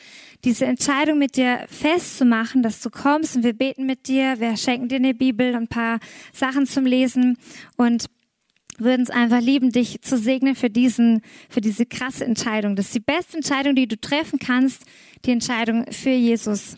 diese 0.46 0.66
Entscheidung 0.66 1.18
mit 1.18 1.36
dir 1.36 1.66
festzumachen, 1.68 2.64
dass 2.64 2.82
du 2.82 2.90
kommst 2.90 3.36
und 3.36 3.44
wir 3.44 3.54
beten 3.54 3.86
mit 3.86 4.08
dir. 4.08 4.40
Wir 4.40 4.56
schenken 4.56 4.88
dir 4.88 4.96
eine 4.96 5.14
Bibel, 5.14 5.50
und 5.50 5.64
ein 5.64 5.68
paar 5.68 6.00
Sachen 6.34 6.66
zum 6.66 6.86
Lesen 6.86 7.38
und 7.76 8.06
würden 8.78 9.04
es 9.04 9.10
einfach 9.10 9.42
lieben, 9.42 9.72
dich 9.72 10.02
zu 10.02 10.18
segnen 10.18 10.56
für 10.56 10.70
diesen, 10.70 11.22
für 11.50 11.62
diese 11.62 11.86
krasse 11.86 12.26
Entscheidung. 12.26 12.76
Das 12.76 12.88
ist 12.88 12.96
die 12.96 13.02
beste 13.02 13.38
Entscheidung, 13.38 13.76
die 13.76 13.88
du 13.88 14.00
treffen 14.00 14.40
kannst, 14.40 14.84
die 15.26 15.32
Entscheidung 15.32 15.86
für 15.92 16.10
Jesus. 16.10 16.78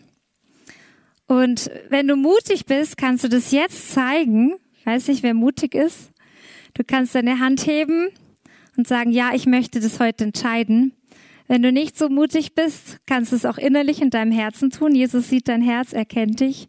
Und 1.28 1.72
wenn 1.90 2.08
du 2.08 2.16
mutig 2.16 2.66
bist, 2.66 2.98
kannst 2.98 3.24
du 3.24 3.30
das 3.30 3.52
jetzt 3.52 3.92
zeigen. 3.92 4.56
Weiß 4.84 5.08
nicht, 5.08 5.24
wer 5.24 5.34
mutig 5.34 5.76
ist. 5.76 6.13
Du 6.74 6.84
kannst 6.84 7.16
deine 7.16 7.40
Hand 7.40 7.68
heben 7.68 8.10
und 8.78 8.88
sagen, 8.88 9.12
ja, 9.12 9.32
ich 9.34 9.46
möchte 9.46 9.80
das 9.80 10.00
heute 10.00 10.24
entscheiden. 10.26 10.94
Wenn 11.48 11.62
du 11.62 11.72
nicht 11.72 11.98
so 11.98 12.10
mutig 12.10 12.56
bist, 12.56 13.00
kannst 13.06 13.32
du 13.32 13.36
es 13.36 13.46
auch 13.46 13.58
innerlich 13.58 14.02
in 14.02 14.10
deinem 14.10 14.32
Herzen 14.32 14.72
tun. 14.72 14.96
Jesus 14.96 15.30
sieht 15.30 15.48
dein 15.48 15.62
Herz, 15.62 15.94
er 15.94 16.06
kennt 16.06 16.40
dich. 16.40 16.68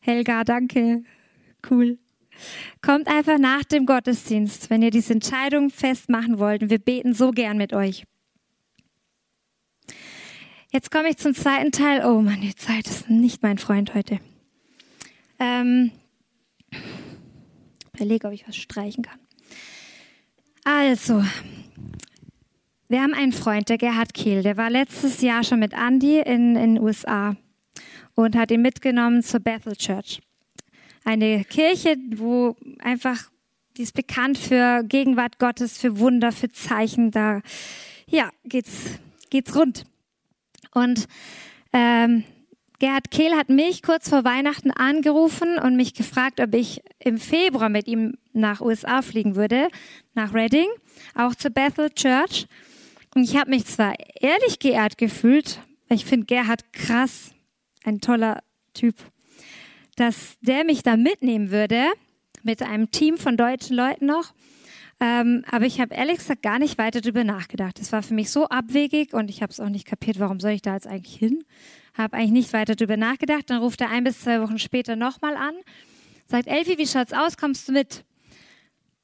Helga, 0.00 0.44
danke. 0.44 1.02
Cool. 1.68 1.98
Kommt 2.82 3.08
einfach 3.08 3.38
nach 3.38 3.64
dem 3.64 3.86
Gottesdienst, 3.86 4.70
wenn 4.70 4.82
ihr 4.82 4.90
diese 4.90 5.14
Entscheidung 5.14 5.70
festmachen 5.70 6.38
wollt. 6.38 6.62
Und 6.62 6.70
wir 6.70 6.78
beten 6.78 7.14
so 7.14 7.30
gern 7.30 7.56
mit 7.56 7.72
euch. 7.72 8.04
Jetzt 10.72 10.90
komme 10.90 11.08
ich 11.08 11.16
zum 11.16 11.34
zweiten 11.34 11.72
Teil. 11.72 12.04
Oh 12.04 12.20
Mann, 12.20 12.40
die 12.40 12.54
Zeit 12.54 12.86
ist 12.86 13.08
nicht 13.08 13.42
mein 13.42 13.58
Freund 13.58 13.94
heute. 13.94 14.18
Ähm, 15.38 15.92
überlege, 17.94 18.26
ob 18.26 18.34
ich 18.34 18.46
was 18.46 18.56
streichen 18.56 19.04
kann. 19.04 19.23
Also, 20.66 21.22
wir 22.88 23.02
haben 23.02 23.12
einen 23.12 23.32
Freund, 23.32 23.68
der 23.68 23.76
Gerhard 23.76 24.14
Kehl, 24.14 24.42
der 24.42 24.56
war 24.56 24.70
letztes 24.70 25.20
Jahr 25.20 25.44
schon 25.44 25.58
mit 25.58 25.74
Andy 25.74 26.20
in 26.20 26.54
den 26.54 26.80
USA. 26.80 27.36
und 28.14 28.34
hat 28.34 28.50
ihn 28.50 28.62
mitgenommen 28.62 29.22
zur 29.22 29.40
Bethel 29.40 29.76
Church. 29.76 30.22
Eine 31.04 31.44
Kirche, 31.44 31.96
wo 32.16 32.56
einfach, 32.78 33.30
die 33.76 33.82
ist 33.82 33.94
bekannt 33.94 34.38
für 34.38 34.82
Gegenwart 34.84 35.38
Gottes, 35.38 35.76
für 35.76 35.98
Wunder, 35.98 36.32
für 36.32 36.48
Zeichen. 36.48 37.10
Da, 37.10 37.42
ja, 38.06 38.30
geht's, 38.44 38.98
geht's 39.28 39.54
rund. 39.54 39.84
Und 40.72 41.06
ähm, 41.74 42.24
Gerhard 42.80 43.10
Kehl 43.10 43.36
hat 43.36 43.48
mich 43.48 43.82
kurz 43.82 44.08
vor 44.08 44.24
Weihnachten 44.24 44.70
angerufen 44.70 45.58
und 45.58 45.76
mich 45.76 45.94
gefragt, 45.94 46.40
ob 46.40 46.54
ich 46.54 46.82
im 46.98 47.18
Februar 47.18 47.68
mit 47.68 47.86
ihm 47.86 48.14
nach 48.32 48.60
USA 48.60 49.00
fliegen 49.00 49.36
würde, 49.36 49.68
nach 50.14 50.34
Reading, 50.34 50.66
auch 51.14 51.34
zur 51.34 51.52
Bethel 51.52 51.90
Church. 51.90 52.46
Und 53.14 53.22
ich 53.24 53.36
habe 53.36 53.50
mich 53.50 53.64
zwar 53.66 53.94
ehrlich 54.20 54.58
geehrt 54.58 54.98
gefühlt, 54.98 55.60
ich 55.88 56.04
finde 56.04 56.26
Gerhard 56.26 56.72
krass, 56.72 57.30
ein 57.84 58.00
toller 58.00 58.42
Typ, 58.72 58.96
dass 59.96 60.36
der 60.40 60.64
mich 60.64 60.82
da 60.82 60.96
mitnehmen 60.96 61.50
würde, 61.52 61.84
mit 62.42 62.60
einem 62.62 62.90
Team 62.90 63.18
von 63.18 63.36
deutschen 63.36 63.76
Leuten 63.76 64.06
noch. 64.06 64.34
Ähm, 65.00 65.44
aber 65.50 65.66
ich 65.66 65.80
habe 65.80 65.94
ehrlich 65.94 66.18
gesagt 66.18 66.42
gar 66.42 66.58
nicht 66.58 66.78
weiter 66.78 67.00
darüber 67.00 67.24
nachgedacht. 67.24 67.78
Das 67.80 67.92
war 67.92 68.02
für 68.02 68.14
mich 68.14 68.30
so 68.30 68.48
abwegig 68.48 69.12
und 69.12 69.30
ich 69.30 69.42
habe 69.42 69.52
es 69.52 69.60
auch 69.60 69.68
nicht 69.68 69.86
kapiert, 69.86 70.18
warum 70.18 70.40
soll 70.40 70.52
ich 70.52 70.62
da 70.62 70.74
jetzt 70.74 70.86
eigentlich 70.86 71.16
hin? 71.16 71.44
Habe 71.94 72.16
eigentlich 72.16 72.30
nicht 72.32 72.52
weiter 72.52 72.74
darüber 72.74 72.96
nachgedacht. 72.96 73.48
Dann 73.48 73.58
ruft 73.58 73.80
er 73.80 73.90
ein 73.90 74.04
bis 74.04 74.20
zwei 74.20 74.40
Wochen 74.40 74.58
später 74.58 74.96
nochmal 74.96 75.36
an, 75.36 75.54
sagt, 76.26 76.48
Elfi, 76.48 76.78
wie 76.78 76.86
schaut's 76.86 77.12
aus? 77.12 77.36
Kommst 77.36 77.68
du 77.68 77.72
mit? 77.72 78.04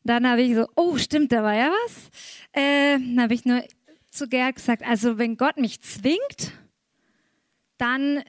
Dann 0.04 0.26
habe 0.26 0.42
ich 0.42 0.54
so, 0.54 0.66
oh, 0.76 0.96
stimmt, 0.96 1.32
da 1.32 1.42
war 1.42 1.54
ja 1.54 1.70
was. 1.84 2.10
Äh, 2.52 2.98
dann 2.98 3.20
habe 3.20 3.34
ich 3.34 3.44
nur 3.44 3.62
zu 4.10 4.28
Gerd 4.28 4.56
gesagt, 4.56 4.82
also 4.82 5.18
wenn 5.18 5.36
Gott 5.36 5.56
mich 5.56 5.80
zwingt, 5.80 6.52
dann 7.78 8.22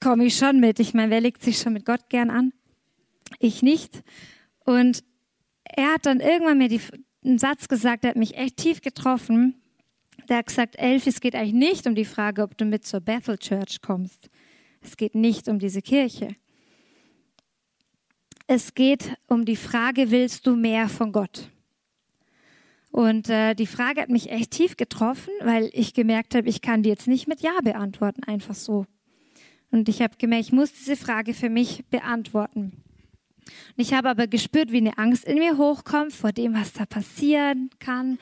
komme 0.00 0.24
ich 0.24 0.36
schon 0.36 0.60
mit. 0.60 0.80
Ich 0.80 0.94
meine, 0.94 1.10
wer 1.10 1.20
legt 1.20 1.42
sich 1.42 1.58
schon 1.58 1.72
mit 1.74 1.84
Gott 1.84 2.08
gern 2.08 2.30
an? 2.30 2.52
Ich 3.38 3.62
nicht. 3.62 4.02
Und 4.64 5.04
er 5.64 5.94
hat 5.94 6.06
dann 6.06 6.20
irgendwann 6.20 6.58
mir 6.58 6.68
die, 6.68 6.80
einen 7.24 7.38
Satz 7.38 7.68
gesagt, 7.68 8.04
der 8.04 8.10
hat 8.10 8.16
mich 8.16 8.36
echt 8.36 8.56
tief 8.56 8.80
getroffen. 8.80 9.61
Der 10.28 10.38
hat 10.38 10.46
gesagt, 10.46 10.76
Elfi, 10.78 11.10
es 11.10 11.20
geht 11.20 11.34
eigentlich 11.34 11.52
nicht 11.52 11.86
um 11.86 11.94
die 11.94 12.04
Frage, 12.04 12.42
ob 12.42 12.56
du 12.56 12.64
mit 12.64 12.86
zur 12.86 13.00
Bethel 13.00 13.38
Church 13.38 13.80
kommst. 13.82 14.30
Es 14.80 14.96
geht 14.96 15.14
nicht 15.14 15.48
um 15.48 15.58
diese 15.58 15.82
Kirche. 15.82 16.36
Es 18.46 18.74
geht 18.74 19.16
um 19.28 19.44
die 19.44 19.56
Frage, 19.56 20.10
willst 20.10 20.46
du 20.46 20.56
mehr 20.56 20.88
von 20.88 21.12
Gott? 21.12 21.48
Und 22.90 23.30
äh, 23.30 23.54
die 23.54 23.66
Frage 23.66 24.02
hat 24.02 24.10
mich 24.10 24.30
echt 24.30 24.50
tief 24.50 24.76
getroffen, 24.76 25.32
weil 25.40 25.70
ich 25.72 25.94
gemerkt 25.94 26.34
habe, 26.34 26.48
ich 26.48 26.60
kann 26.60 26.82
die 26.82 26.90
jetzt 26.90 27.08
nicht 27.08 27.26
mit 27.26 27.40
Ja 27.40 27.58
beantworten, 27.62 28.22
einfach 28.24 28.54
so. 28.54 28.86
Und 29.70 29.88
ich 29.88 30.02
habe 30.02 30.16
gemerkt, 30.18 30.46
ich 30.46 30.52
muss 30.52 30.72
diese 30.72 30.96
Frage 30.96 31.32
für 31.32 31.48
mich 31.48 31.86
beantworten. 31.86 32.82
Und 33.46 33.78
ich 33.78 33.94
habe 33.94 34.10
aber 34.10 34.26
gespürt, 34.26 34.70
wie 34.70 34.78
eine 34.78 34.98
Angst 34.98 35.24
in 35.24 35.38
mir 35.38 35.56
hochkommt 35.56 36.12
vor 36.12 36.32
dem, 36.32 36.54
was 36.54 36.74
da 36.74 36.84
passieren 36.84 37.70
kann. 37.78 38.18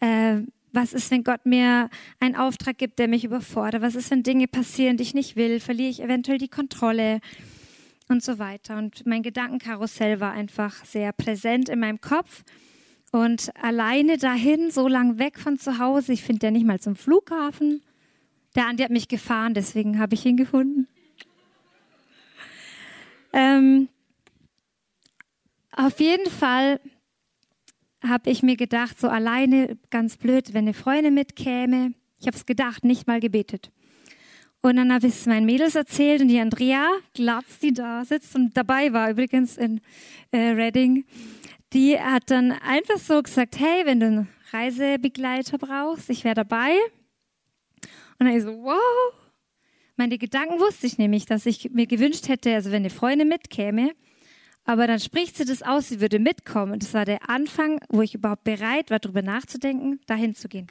Äh, 0.00 0.40
was 0.74 0.92
ist, 0.92 1.10
wenn 1.10 1.24
Gott 1.24 1.46
mir 1.46 1.88
einen 2.20 2.36
Auftrag 2.36 2.78
gibt, 2.78 2.98
der 2.98 3.08
mich 3.08 3.24
überfordert? 3.24 3.82
Was 3.82 3.94
ist, 3.94 4.10
wenn 4.10 4.22
Dinge 4.22 4.48
passieren, 4.48 4.96
die 4.96 5.04
ich 5.04 5.14
nicht 5.14 5.36
will? 5.36 5.60
Verliere 5.60 5.90
ich 5.90 6.02
eventuell 6.02 6.38
die 6.38 6.48
Kontrolle? 6.48 7.20
Und 8.08 8.22
so 8.22 8.38
weiter. 8.38 8.76
Und 8.76 9.06
mein 9.06 9.22
Gedankenkarussell 9.22 10.20
war 10.20 10.32
einfach 10.32 10.84
sehr 10.84 11.12
präsent 11.12 11.70
in 11.70 11.80
meinem 11.80 12.02
Kopf. 12.02 12.44
Und 13.12 13.50
alleine 13.62 14.18
dahin, 14.18 14.70
so 14.70 14.88
lang 14.88 15.18
weg 15.18 15.38
von 15.38 15.58
zu 15.58 15.78
Hause, 15.78 16.12
ich 16.12 16.22
finde 16.22 16.48
ja 16.48 16.50
nicht 16.50 16.66
mal 16.66 16.80
zum 16.80 16.96
Flughafen. 16.96 17.82
Der 18.56 18.66
Andi 18.66 18.82
hat 18.82 18.90
mich 18.90 19.08
gefahren, 19.08 19.54
deswegen 19.54 19.98
habe 19.98 20.14
ich 20.14 20.26
ihn 20.26 20.36
gefunden. 20.36 20.86
Ähm, 23.32 23.88
auf 25.72 25.98
jeden 25.98 26.30
Fall 26.30 26.80
habe 28.06 28.30
ich 28.30 28.42
mir 28.42 28.56
gedacht, 28.56 29.00
so 29.00 29.08
alleine, 29.08 29.76
ganz 29.90 30.16
blöd, 30.16 30.54
wenn 30.54 30.64
eine 30.64 30.74
Freundin 30.74 31.14
mitkäme. 31.14 31.92
Ich 32.18 32.26
habe 32.26 32.36
es 32.36 32.46
gedacht, 32.46 32.84
nicht 32.84 33.06
mal 33.06 33.20
gebetet. 33.20 33.70
Und 34.62 34.76
dann 34.76 34.92
habe 34.92 35.06
ich 35.06 35.14
es 35.14 35.26
meinen 35.26 35.44
Mädels 35.44 35.74
erzählt 35.74 36.22
und 36.22 36.28
die 36.28 36.40
Andrea 36.40 36.88
Glatz, 37.12 37.58
die 37.58 37.74
da 37.74 38.04
sitzt 38.04 38.34
und 38.34 38.56
dabei 38.56 38.94
war 38.94 39.10
übrigens 39.10 39.58
in 39.58 39.80
äh, 40.30 40.52
Reading, 40.52 41.04
die 41.74 42.00
hat 42.00 42.30
dann 42.30 42.52
einfach 42.52 42.98
so 42.98 43.22
gesagt, 43.22 43.58
hey, 43.58 43.84
wenn 43.84 44.00
du 44.00 44.06
einen 44.06 44.28
Reisebegleiter 44.52 45.58
brauchst, 45.58 46.08
ich 46.08 46.24
wäre 46.24 46.36
dabei. 46.36 46.72
Und 48.18 48.26
dann 48.26 48.36
ich 48.36 48.42
so, 48.42 48.54
wow. 48.62 48.80
Meine 49.96 50.18
Gedanken 50.18 50.58
wusste 50.60 50.86
ich 50.86 50.98
nämlich, 50.98 51.26
dass 51.26 51.46
ich 51.46 51.70
mir 51.70 51.86
gewünscht 51.86 52.28
hätte, 52.28 52.54
also 52.54 52.70
wenn 52.70 52.82
eine 52.82 52.90
Freundin 52.90 53.28
mitkäme, 53.28 53.92
aber 54.64 54.86
dann 54.86 54.98
spricht 54.98 55.36
sie 55.36 55.44
das 55.44 55.62
aus, 55.62 55.88
sie 55.88 56.00
würde 56.00 56.18
mitkommen. 56.18 56.72
Und 56.72 56.82
das 56.82 56.94
war 56.94 57.04
der 57.04 57.28
Anfang, 57.28 57.80
wo 57.88 58.02
ich 58.02 58.14
überhaupt 58.14 58.44
bereit 58.44 58.90
war, 58.90 58.98
darüber 58.98 59.22
nachzudenken, 59.22 60.00
dahin 60.06 60.34
zu 60.34 60.48
gehen. 60.48 60.68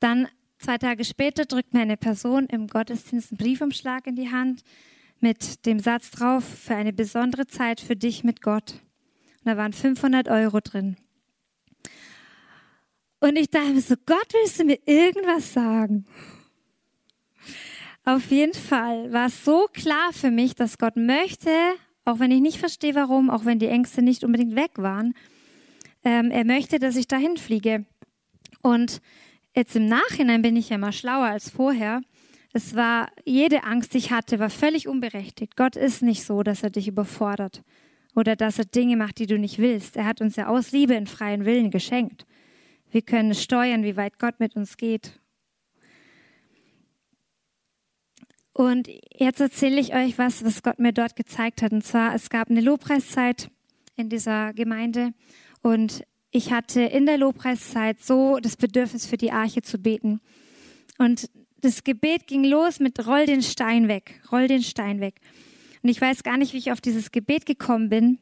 Dann 0.00 0.28
zwei 0.58 0.78
Tage 0.78 1.04
später 1.04 1.44
drückt 1.44 1.74
mir 1.74 1.80
eine 1.80 1.98
Person 1.98 2.46
im 2.46 2.66
Gottesdienst 2.66 3.32
einen 3.32 3.38
Briefumschlag 3.38 4.06
in 4.06 4.16
die 4.16 4.30
Hand 4.30 4.62
mit 5.20 5.66
dem 5.66 5.78
Satz 5.78 6.10
drauf, 6.10 6.44
für 6.44 6.74
eine 6.74 6.92
besondere 6.92 7.46
Zeit 7.46 7.80
für 7.80 7.96
dich 7.96 8.24
mit 8.24 8.42
Gott. 8.42 8.72
Und 8.72 9.52
da 9.52 9.56
waren 9.56 9.72
500 9.72 10.28
Euro 10.28 10.60
drin. 10.60 10.96
Und 13.20 13.36
ich 13.36 13.50
dachte 13.50 13.70
mir 13.70 13.80
so, 13.80 13.94
Gott, 14.04 14.28
willst 14.32 14.60
du 14.60 14.64
mir 14.64 14.78
irgendwas 14.86 15.52
sagen? 15.52 16.06
Auf 18.04 18.30
jeden 18.30 18.52
Fall 18.52 19.12
war 19.12 19.28
es 19.28 19.44
so 19.44 19.66
klar 19.72 20.12
für 20.12 20.30
mich, 20.30 20.54
dass 20.54 20.76
Gott 20.76 20.96
möchte, 20.96 21.50
auch 22.04 22.18
wenn 22.18 22.30
ich 22.30 22.40
nicht 22.40 22.58
verstehe, 22.58 22.94
warum, 22.94 23.30
auch 23.30 23.44
wenn 23.44 23.58
die 23.58 23.68
Ängste 23.68 24.02
nicht 24.02 24.24
unbedingt 24.24 24.56
weg 24.56 24.72
waren, 24.76 25.14
ähm, 26.04 26.30
er 26.30 26.44
möchte, 26.44 26.78
dass 26.78 26.96
ich 26.96 27.08
dahin 27.08 27.36
fliege. 27.36 27.86
Und 28.62 29.00
jetzt 29.54 29.74
im 29.76 29.86
Nachhinein 29.86 30.42
bin 30.42 30.56
ich 30.56 30.68
ja 30.68 30.78
mal 30.78 30.92
schlauer 30.92 31.26
als 31.26 31.50
vorher. 31.50 32.02
Es 32.52 32.76
war, 32.76 33.10
jede 33.24 33.64
Angst, 33.64 33.94
die 33.94 33.98
ich 33.98 34.10
hatte, 34.10 34.38
war 34.38 34.50
völlig 34.50 34.86
unberechtigt. 34.86 35.56
Gott 35.56 35.76
ist 35.76 36.02
nicht 36.02 36.24
so, 36.24 36.42
dass 36.42 36.62
er 36.62 36.70
dich 36.70 36.88
überfordert 36.88 37.62
oder 38.14 38.36
dass 38.36 38.58
er 38.58 38.64
Dinge 38.64 38.96
macht, 38.96 39.18
die 39.18 39.26
du 39.26 39.38
nicht 39.38 39.58
willst. 39.58 39.96
Er 39.96 40.04
hat 40.04 40.20
uns 40.20 40.36
ja 40.36 40.46
aus 40.46 40.72
Liebe 40.72 40.94
in 40.94 41.06
freien 41.06 41.44
Willen 41.44 41.70
geschenkt. 41.70 42.26
Wir 42.90 43.02
können 43.02 43.34
steuern, 43.34 43.82
wie 43.82 43.96
weit 43.96 44.18
Gott 44.18 44.38
mit 44.38 44.54
uns 44.54 44.76
geht. 44.76 45.18
Und 48.54 48.88
jetzt 49.12 49.40
erzähle 49.40 49.80
ich 49.80 49.94
euch 49.94 50.16
was, 50.16 50.44
was 50.44 50.62
Gott 50.62 50.78
mir 50.78 50.92
dort 50.92 51.16
gezeigt 51.16 51.60
hat. 51.60 51.72
Und 51.72 51.84
zwar, 51.84 52.14
es 52.14 52.30
gab 52.30 52.48
eine 52.48 52.60
Lobpreiszeit 52.60 53.50
in 53.96 54.08
dieser 54.08 54.54
Gemeinde 54.54 55.12
und 55.60 56.04
ich 56.30 56.52
hatte 56.52 56.82
in 56.82 57.06
der 57.06 57.18
Lobpreiszeit 57.18 58.00
so 58.00 58.38
das 58.40 58.56
Bedürfnis 58.56 59.06
für 59.06 59.16
die 59.16 59.32
Arche 59.32 59.62
zu 59.62 59.78
beten. 59.78 60.20
Und 60.98 61.30
das 61.60 61.82
Gebet 61.82 62.26
ging 62.26 62.44
los 62.44 62.78
mit 62.78 63.06
Roll 63.06 63.26
den 63.26 63.42
Stein 63.42 63.88
weg, 63.88 64.20
roll 64.30 64.46
den 64.46 64.62
Stein 64.62 65.00
weg. 65.00 65.20
Und 65.82 65.88
ich 65.88 66.00
weiß 66.00 66.22
gar 66.22 66.36
nicht, 66.36 66.52
wie 66.52 66.58
ich 66.58 66.70
auf 66.70 66.80
dieses 66.80 67.10
Gebet 67.10 67.46
gekommen 67.46 67.88
bin. 67.88 68.18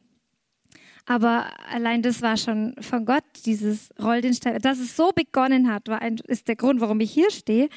Aber 1.05 1.47
allein 1.69 2.01
das 2.01 2.21
war 2.21 2.37
schon 2.37 2.75
von 2.79 3.05
Gott, 3.05 3.23
dieses 3.45 3.89
Roll 4.01 4.21
den 4.21 4.33
Stein. 4.33 4.61
Dass 4.61 4.79
es 4.79 4.95
so 4.95 5.11
begonnen 5.11 5.71
hat, 5.71 5.87
war 5.89 6.01
ein, 6.01 6.17
ist 6.27 6.47
der 6.47 6.55
Grund, 6.55 6.81
warum 6.81 6.99
ich 7.01 7.11
hier 7.11 7.29
stehe. 7.29 7.67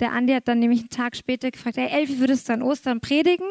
Der 0.00 0.12
Andi 0.12 0.32
hat 0.34 0.46
dann 0.48 0.58
nämlich 0.58 0.80
einen 0.80 0.90
Tag 0.90 1.16
später 1.16 1.50
gefragt, 1.50 1.76
hey 1.78 1.88
Elfi, 1.88 2.18
würdest 2.18 2.48
du 2.48 2.52
an 2.52 2.62
Ostern 2.62 3.00
predigen? 3.00 3.46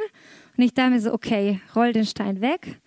Und 0.55 0.63
ich 0.63 0.73
dachte 0.73 0.91
mir 0.91 1.01
so, 1.01 1.13
okay, 1.13 1.59
roll 1.75 1.91
den 1.91 2.05
Stein 2.05 2.41
weg. 2.41 2.79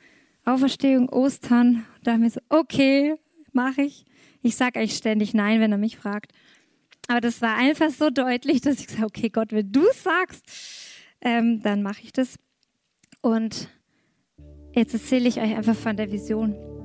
Auferstehung, 0.44 1.08
Ostern. 1.08 1.86
Und 1.96 2.06
dachte 2.06 2.18
mir 2.18 2.30
so, 2.30 2.40
okay, 2.48 3.16
mache 3.52 3.82
ich. 3.82 4.04
Ich 4.42 4.56
sage 4.56 4.78
eigentlich 4.78 4.96
ständig 4.96 5.34
nein, 5.34 5.60
wenn 5.60 5.72
er 5.72 5.78
mich 5.78 5.98
fragt. 5.98 6.32
Aber 7.08 7.20
das 7.20 7.42
war 7.42 7.56
einfach 7.56 7.90
so 7.90 8.10
deutlich, 8.10 8.60
dass 8.60 8.80
ich 8.80 8.88
sage, 8.88 9.06
okay, 9.06 9.28
Gott, 9.28 9.52
wenn 9.52 9.72
du 9.72 9.82
sagst, 9.92 10.44
ähm, 11.20 11.60
dann 11.62 11.82
mache 11.82 12.02
ich 12.02 12.12
das. 12.12 12.36
Und 13.20 13.68
jetzt 14.74 14.94
erzähle 14.94 15.28
ich 15.28 15.40
euch 15.40 15.56
einfach 15.56 15.74
von 15.74 15.96
der 15.96 16.12
Vision. 16.12 16.77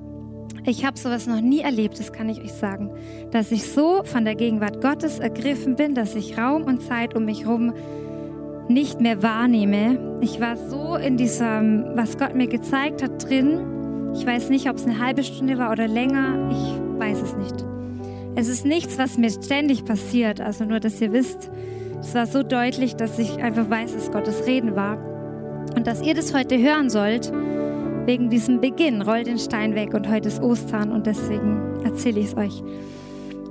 Ich 0.65 0.85
habe 0.85 0.97
sowas 0.97 1.27
noch 1.27 1.41
nie 1.41 1.59
erlebt, 1.59 1.99
das 1.99 2.13
kann 2.13 2.29
ich 2.29 2.41
euch 2.41 2.53
sagen, 2.53 2.89
dass 3.31 3.51
ich 3.51 3.69
so 3.69 4.03
von 4.05 4.23
der 4.23 4.35
Gegenwart 4.35 4.81
Gottes 4.81 5.19
ergriffen 5.19 5.75
bin, 5.75 5.93
dass 5.93 6.15
ich 6.15 6.37
Raum 6.37 6.63
und 6.63 6.81
Zeit 6.81 7.15
um 7.15 7.25
mich 7.25 7.43
herum 7.43 7.73
nicht 8.69 9.01
mehr 9.01 9.21
wahrnehme. 9.21 10.19
Ich 10.21 10.39
war 10.39 10.55
so 10.55 10.95
in 10.95 11.17
diesem, 11.17 11.83
was 11.95 12.17
Gott 12.17 12.33
mir 12.33 12.47
gezeigt 12.47 13.03
hat, 13.03 13.27
drin. 13.27 14.13
Ich 14.15 14.25
weiß 14.25 14.49
nicht, 14.49 14.69
ob 14.69 14.77
es 14.77 14.85
eine 14.85 14.99
halbe 14.99 15.23
Stunde 15.23 15.57
war 15.57 15.69
oder 15.69 15.87
länger. 15.87 16.49
Ich 16.51 16.99
weiß 16.99 17.21
es 17.21 17.35
nicht. 17.35 17.65
Es 18.35 18.47
ist 18.47 18.65
nichts, 18.65 18.97
was 18.97 19.17
mir 19.17 19.31
ständig 19.31 19.83
passiert. 19.83 20.39
Also 20.39 20.63
nur, 20.63 20.79
dass 20.79 21.01
ihr 21.01 21.11
wisst, 21.11 21.51
es 21.99 22.15
war 22.15 22.25
so 22.25 22.41
deutlich, 22.41 22.95
dass 22.95 23.19
ich 23.19 23.37
einfach 23.37 23.69
weiß, 23.69 23.95
dass 23.95 24.11
Gottes 24.11 24.47
Reden 24.47 24.77
war. 24.77 24.97
Und 25.75 25.87
dass 25.87 26.01
ihr 26.01 26.13
das 26.13 26.33
heute 26.33 26.57
hören 26.57 26.89
sollt, 26.89 27.33
wegen 28.05 28.29
diesem 28.29 28.59
Beginn, 28.59 29.01
roll 29.01 29.23
den 29.23 29.39
Stein 29.39 29.75
weg 29.75 29.93
und 29.93 30.09
heute 30.09 30.27
ist 30.27 30.41
Ostern 30.41 30.91
und 30.91 31.05
deswegen 31.05 31.81
erzähle 31.83 32.19
ich 32.19 32.27
es 32.27 32.37
euch. 32.37 32.63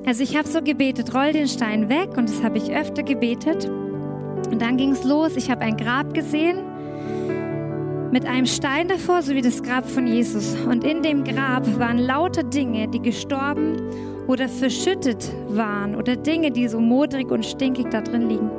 Also 0.04 0.22
ich 0.22 0.36
habe 0.36 0.48
so 0.48 0.60
gebetet, 0.60 1.14
roll 1.14 1.32
den 1.32 1.48
Stein 1.48 1.88
weg 1.88 2.16
und 2.16 2.28
das 2.28 2.42
habe 2.42 2.58
ich 2.58 2.70
öfter 2.70 3.02
gebetet. 3.02 3.68
Und 4.50 4.60
dann 4.60 4.76
ging 4.76 4.90
es 4.90 5.04
los. 5.04 5.36
Ich 5.36 5.50
habe 5.50 5.62
ein 5.62 5.76
Grab 5.76 6.12
gesehen 6.12 6.58
mit 8.10 8.26
einem 8.26 8.46
Stein 8.46 8.88
davor, 8.88 9.22
so 9.22 9.34
wie 9.34 9.40
das 9.40 9.62
Grab 9.62 9.88
von 9.88 10.06
Jesus. 10.06 10.54
Und 10.68 10.84
in 10.84 11.02
dem 11.02 11.24
Grab 11.24 11.66
waren 11.78 11.98
lauter 11.98 12.42
Dinge, 12.42 12.88
die 12.88 13.00
gestorben 13.00 13.76
oder 14.26 14.48
verschüttet 14.48 15.32
waren 15.48 15.96
oder 15.96 16.16
Dinge, 16.16 16.50
die 16.50 16.68
so 16.68 16.78
modrig 16.78 17.30
und 17.30 17.46
stinkig 17.46 17.88
da 17.90 18.02
drin 18.02 18.28
liegen. 18.28 18.50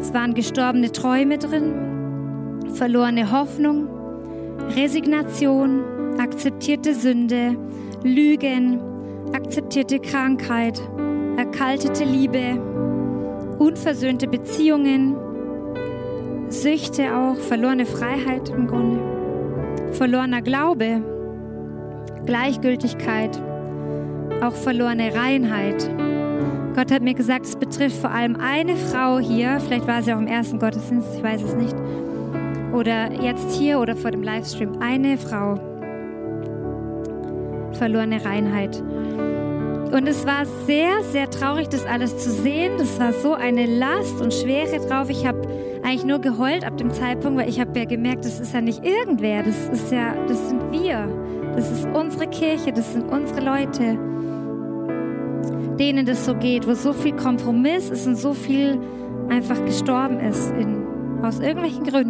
Es 0.00 0.12
waren 0.12 0.34
gestorbene 0.34 0.92
Träume 0.92 1.38
drin, 1.38 1.97
verlorene 2.74 3.32
Hoffnung, 3.32 3.88
Resignation, 4.76 5.82
akzeptierte 6.18 6.94
Sünde, 6.94 7.56
Lügen, 8.02 8.80
akzeptierte 9.32 9.98
Krankheit, 9.98 10.80
erkaltete 11.36 12.04
Liebe, 12.04 12.60
unversöhnte 13.58 14.28
Beziehungen, 14.28 15.16
Süchte 16.48 17.14
auch, 17.14 17.36
verlorene 17.36 17.86
Freiheit 17.86 18.48
im 18.48 18.66
Grunde, 18.66 19.00
verlorener 19.92 20.42
Glaube, 20.42 21.02
Gleichgültigkeit, 22.24 23.40
auch 24.42 24.54
verlorene 24.54 25.14
Reinheit. 25.14 25.90
Gott 26.74 26.92
hat 26.92 27.02
mir 27.02 27.14
gesagt, 27.14 27.46
es 27.46 27.56
betrifft 27.56 27.96
vor 27.96 28.10
allem 28.10 28.36
eine 28.36 28.76
Frau 28.76 29.18
hier, 29.18 29.58
vielleicht 29.60 29.86
war 29.86 30.02
sie 30.02 30.12
auch 30.12 30.18
im 30.18 30.26
ersten 30.26 30.58
Gottesdienst, 30.58 31.08
ich 31.16 31.22
weiß 31.22 31.42
es 31.42 31.54
nicht, 31.54 31.74
oder 32.74 33.12
jetzt 33.22 33.56
hier 33.56 33.80
oder 33.80 33.96
vor 33.96 34.10
dem 34.10 34.22
Livestream, 34.22 34.78
eine 34.80 35.18
Frau, 35.18 35.54
verlorene 37.72 38.24
Reinheit. 38.24 38.82
Und 39.92 40.06
es 40.06 40.26
war 40.26 40.44
sehr, 40.66 41.02
sehr 41.02 41.30
traurig, 41.30 41.68
das 41.68 41.86
alles 41.86 42.18
zu 42.18 42.30
sehen. 42.30 42.72
Das 42.76 43.00
war 43.00 43.12
so 43.12 43.32
eine 43.32 43.64
Last 43.64 44.20
und 44.20 44.34
Schwere 44.34 44.86
drauf. 44.86 45.08
Ich 45.08 45.26
habe 45.26 45.40
eigentlich 45.82 46.04
nur 46.04 46.20
geheult 46.20 46.64
ab 46.64 46.76
dem 46.76 46.90
Zeitpunkt, 46.90 47.40
weil 47.40 47.48
ich 47.48 47.58
habe 47.58 47.78
ja 47.78 47.86
gemerkt, 47.86 48.24
das 48.24 48.38
ist 48.38 48.52
ja 48.52 48.60
nicht 48.60 48.84
irgendwer, 48.84 49.42
das 49.42 49.68
ist 49.70 49.90
ja, 49.90 50.14
das 50.26 50.48
sind 50.48 50.72
wir. 50.72 51.08
Das 51.56 51.70
ist 51.70 51.88
unsere 51.94 52.26
Kirche, 52.26 52.72
das 52.72 52.92
sind 52.92 53.10
unsere 53.10 53.40
Leute, 53.40 53.98
denen 55.78 56.04
das 56.04 56.26
so 56.26 56.34
geht, 56.34 56.68
wo 56.68 56.74
so 56.74 56.92
viel 56.92 57.16
Kompromiss 57.16 57.88
ist 57.90 58.06
und 58.06 58.16
so 58.16 58.34
viel 58.34 58.78
einfach 59.30 59.64
gestorben 59.64 60.20
ist 60.20 60.50
in, 60.50 60.84
aus 61.22 61.40
irgendwelchen 61.40 61.84
Gründen. 61.84 62.07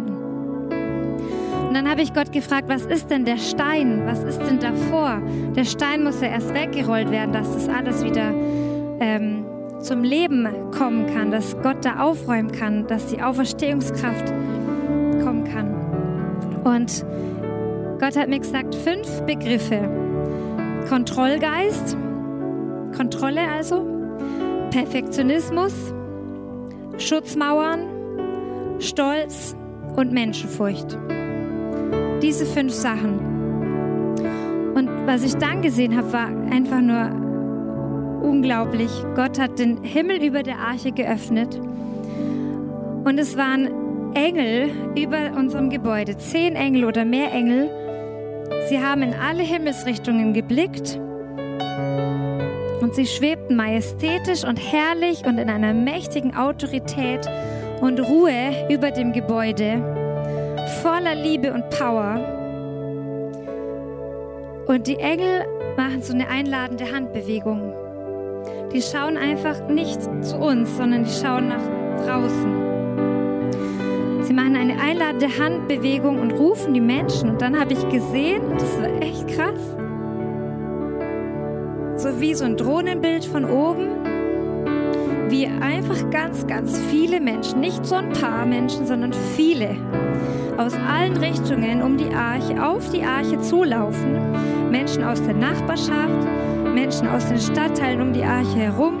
Und 1.69 1.75
dann 1.75 1.87
habe 1.87 2.01
ich 2.01 2.15
Gott 2.15 2.31
gefragt, 2.31 2.67
was 2.67 2.83
ist 2.87 3.11
denn 3.11 3.25
der 3.25 3.37
Stein? 3.37 4.01
Was 4.07 4.23
ist 4.23 4.39
denn 4.39 4.57
davor? 4.57 5.21
Der 5.55 5.65
Stein 5.65 6.03
muss 6.03 6.19
ja 6.19 6.29
erst 6.29 6.51
weggerollt 6.51 7.11
werden, 7.11 7.31
dass 7.31 7.53
das 7.53 7.69
alles 7.69 8.03
wieder 8.03 8.33
ähm, 8.99 9.45
zum 9.79 10.03
Leben 10.03 10.47
kommen 10.71 11.05
kann, 11.13 11.29
dass 11.29 11.55
Gott 11.61 11.85
da 11.85 11.99
aufräumen 11.99 12.51
kann, 12.51 12.87
dass 12.87 13.05
die 13.05 13.21
Auferstehungskraft 13.21 14.29
kommen 15.23 15.43
kann. 15.43 15.75
Und 16.63 17.05
Gott 17.99 18.17
hat 18.17 18.29
mir 18.29 18.39
gesagt, 18.39 18.73
fünf 18.73 19.21
Begriffe. 19.27 19.87
Kontrollgeist, 20.89 21.95
Kontrolle 22.97 23.41
also, 23.47 23.85
Perfektionismus, 24.71 25.93
Schutzmauern, 26.97 27.81
Stolz 28.79 29.55
und 29.95 30.11
Menschenfurcht. 30.11 30.97
Diese 32.21 32.45
fünf 32.45 32.73
Sachen. 32.73 33.19
Und 34.75 34.89
was 35.05 35.23
ich 35.23 35.35
dann 35.35 35.61
gesehen 35.61 35.95
habe, 35.95 36.11
war 36.13 36.27
einfach 36.27 36.81
nur 36.81 37.29
unglaublich. 38.21 38.91
Gott 39.15 39.39
hat 39.39 39.57
den 39.59 39.83
Himmel 39.83 40.23
über 40.23 40.43
der 40.43 40.59
Arche 40.59 40.91
geöffnet 40.91 41.59
und 43.03 43.17
es 43.17 43.37
waren 43.37 44.13
Engel 44.13 44.69
über 44.95 45.37
unserem 45.37 45.69
Gebäude, 45.69 46.17
zehn 46.17 46.55
Engel 46.55 46.85
oder 46.85 47.05
mehr 47.05 47.31
Engel. 47.31 47.69
Sie 48.67 48.79
haben 48.79 49.01
in 49.01 49.13
alle 49.13 49.43
Himmelsrichtungen 49.43 50.33
geblickt 50.33 50.99
und 52.81 52.95
sie 52.95 53.05
schwebten 53.05 53.55
majestätisch 53.55 54.43
und 54.43 54.57
herrlich 54.57 55.25
und 55.25 55.37
in 55.37 55.49
einer 55.49 55.73
mächtigen 55.73 56.35
Autorität 56.35 57.27
und 57.81 57.99
Ruhe 57.99 58.67
über 58.69 58.91
dem 58.91 59.13
Gebäude, 59.13 59.81
voller 60.81 61.15
Liebe 61.15 61.53
und 61.53 61.69
Power. 61.69 62.19
Und 64.67 64.87
die 64.87 64.97
Engel 64.97 65.45
machen 65.75 66.01
so 66.01 66.13
eine 66.13 66.27
einladende 66.29 66.91
Handbewegung. 66.91 67.73
Die 68.71 68.81
schauen 68.81 69.17
einfach 69.17 69.67
nicht 69.67 70.01
zu 70.23 70.37
uns, 70.37 70.77
sondern 70.77 71.03
die 71.03 71.11
schauen 71.11 71.49
nach 71.49 72.05
draußen. 72.05 72.69
Sie 74.21 74.33
machen 74.33 74.55
eine 74.55 74.79
einladende 74.79 75.27
Handbewegung 75.39 76.19
und 76.19 76.31
rufen 76.33 76.73
die 76.73 76.81
Menschen. 76.81 77.31
Und 77.31 77.41
dann 77.41 77.59
habe 77.59 77.73
ich 77.73 77.89
gesehen, 77.89 78.43
das 78.53 78.79
war 78.79 79.01
echt 79.01 79.27
krass, 79.27 79.59
so 81.95 82.21
wie 82.21 82.33
so 82.33 82.45
ein 82.45 82.55
Drohnenbild 82.55 83.25
von 83.25 83.43
oben, 83.43 83.87
wie 85.29 85.47
einfach 85.47 86.09
ganz, 86.11 86.45
ganz 86.47 86.79
viele 86.89 87.19
Menschen, 87.19 87.59
nicht 87.59 87.85
so 87.85 87.95
ein 87.95 88.13
paar 88.13 88.45
Menschen, 88.45 88.85
sondern 88.85 89.13
viele, 89.35 89.75
aus 90.59 90.73
allen 90.73 91.15
Richtungen 91.15 91.81
um 91.81 91.95
die 91.95 92.13
Arche, 92.13 92.61
auf 92.61 92.89
die 92.89 93.01
Arche 93.01 93.39
zulaufen. 93.39 94.17
Menschen 94.69 95.05
aus 95.05 95.23
der 95.23 95.33
Nachbarschaft, 95.33 96.27
Menschen 96.73 97.07
aus 97.07 97.27
den 97.27 97.39
Stadtteilen 97.39 98.01
um 98.01 98.11
die 98.11 98.23
Arche 98.23 98.57
herum. 98.57 98.97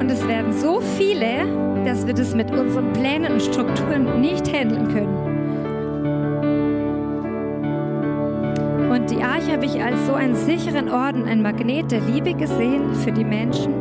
Und 0.00 0.10
es 0.10 0.26
werden 0.26 0.52
so 0.52 0.80
viele, 0.80 1.46
dass 1.84 2.04
wir 2.06 2.14
das 2.14 2.34
mit 2.34 2.50
unseren 2.50 2.92
Plänen 2.92 3.34
und 3.34 3.42
Strukturen 3.42 4.20
nicht 4.20 4.52
handeln 4.52 4.88
können. 4.88 5.28
Und 8.90 9.10
die 9.10 9.22
Arche 9.22 9.52
habe 9.52 9.64
ich 9.64 9.80
als 9.80 10.06
so 10.06 10.14
einen 10.14 10.34
sicheren 10.34 10.88
Ort 10.88 11.14
und 11.14 11.28
ein 11.28 11.40
Magnet 11.40 11.92
der 11.92 12.00
Liebe 12.00 12.34
gesehen 12.34 12.94
für 12.96 13.12
die 13.12 13.24
Menschen. 13.24 13.77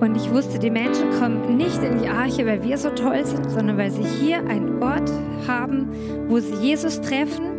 Und 0.00 0.16
ich 0.16 0.30
wusste, 0.30 0.58
die 0.58 0.70
Menschen 0.70 1.10
kommen 1.18 1.56
nicht 1.56 1.82
in 1.82 1.98
die 1.98 2.08
Arche, 2.08 2.46
weil 2.46 2.62
wir 2.62 2.78
so 2.78 2.90
toll 2.90 3.24
sind, 3.24 3.50
sondern 3.50 3.76
weil 3.76 3.90
sie 3.90 4.02
hier 4.02 4.38
einen 4.38 4.82
Ort 4.82 5.10
haben, 5.46 5.90
wo 6.28 6.38
sie 6.38 6.54
Jesus 6.54 7.00
treffen 7.00 7.50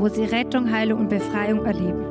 wo 0.00 0.08
sie 0.08 0.24
Rettung, 0.24 0.70
Heilung 0.70 1.00
und 1.00 1.08
Befreiung 1.08 1.64
erleben. 1.64 2.04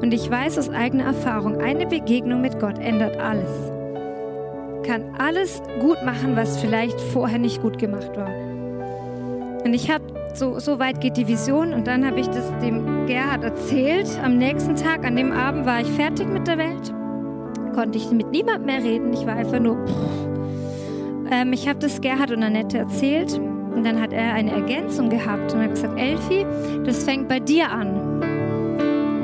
Und 0.00 0.12
ich 0.12 0.30
weiß 0.30 0.58
aus 0.58 0.68
eigener 0.68 1.04
Erfahrung, 1.04 1.58
eine 1.58 1.86
Begegnung 1.86 2.40
mit 2.40 2.58
Gott 2.58 2.78
ändert 2.78 3.18
alles. 3.18 3.50
Kann 4.86 5.14
alles 5.18 5.62
gut 5.80 6.02
machen, 6.04 6.36
was 6.36 6.58
vielleicht 6.58 7.00
vorher 7.00 7.38
nicht 7.38 7.60
gut 7.62 7.78
gemacht 7.78 8.16
war. 8.16 8.30
Und 9.64 9.74
ich 9.74 9.90
habe, 9.90 10.04
so, 10.34 10.58
so 10.58 10.78
weit 10.78 11.00
geht 11.00 11.16
die 11.16 11.28
Vision 11.28 11.74
und 11.74 11.86
dann 11.86 12.06
habe 12.06 12.20
ich 12.20 12.28
das 12.28 12.50
dem 12.60 13.06
Gerhard 13.06 13.44
erzählt. 13.44 14.08
Am 14.22 14.38
nächsten 14.38 14.74
Tag, 14.74 15.04
an 15.04 15.16
dem 15.16 15.32
Abend 15.32 15.66
war 15.66 15.80
ich 15.80 15.88
fertig 15.88 16.26
mit 16.28 16.46
der 16.46 16.56
Welt. 16.56 16.99
Konnte 17.74 17.98
ich 17.98 18.10
mit 18.10 18.30
niemandem 18.30 18.66
mehr 18.66 18.82
reden. 18.82 19.12
Ich 19.12 19.26
war 19.26 19.34
einfach 19.34 19.60
nur... 19.60 19.76
Ähm, 21.30 21.52
ich 21.52 21.68
habe 21.68 21.78
das 21.78 22.00
Gerhard 22.00 22.32
und 22.32 22.42
Annette 22.42 22.78
erzählt 22.78 23.40
und 23.74 23.84
dann 23.84 24.00
hat 24.00 24.12
er 24.12 24.34
eine 24.34 24.50
Ergänzung 24.50 25.08
gehabt 25.08 25.54
und 25.54 25.62
hat 25.62 25.70
gesagt, 25.70 25.98
Elfi, 25.98 26.44
das 26.84 27.04
fängt 27.04 27.28
bei 27.28 27.38
dir 27.38 27.70
an. 27.70 28.20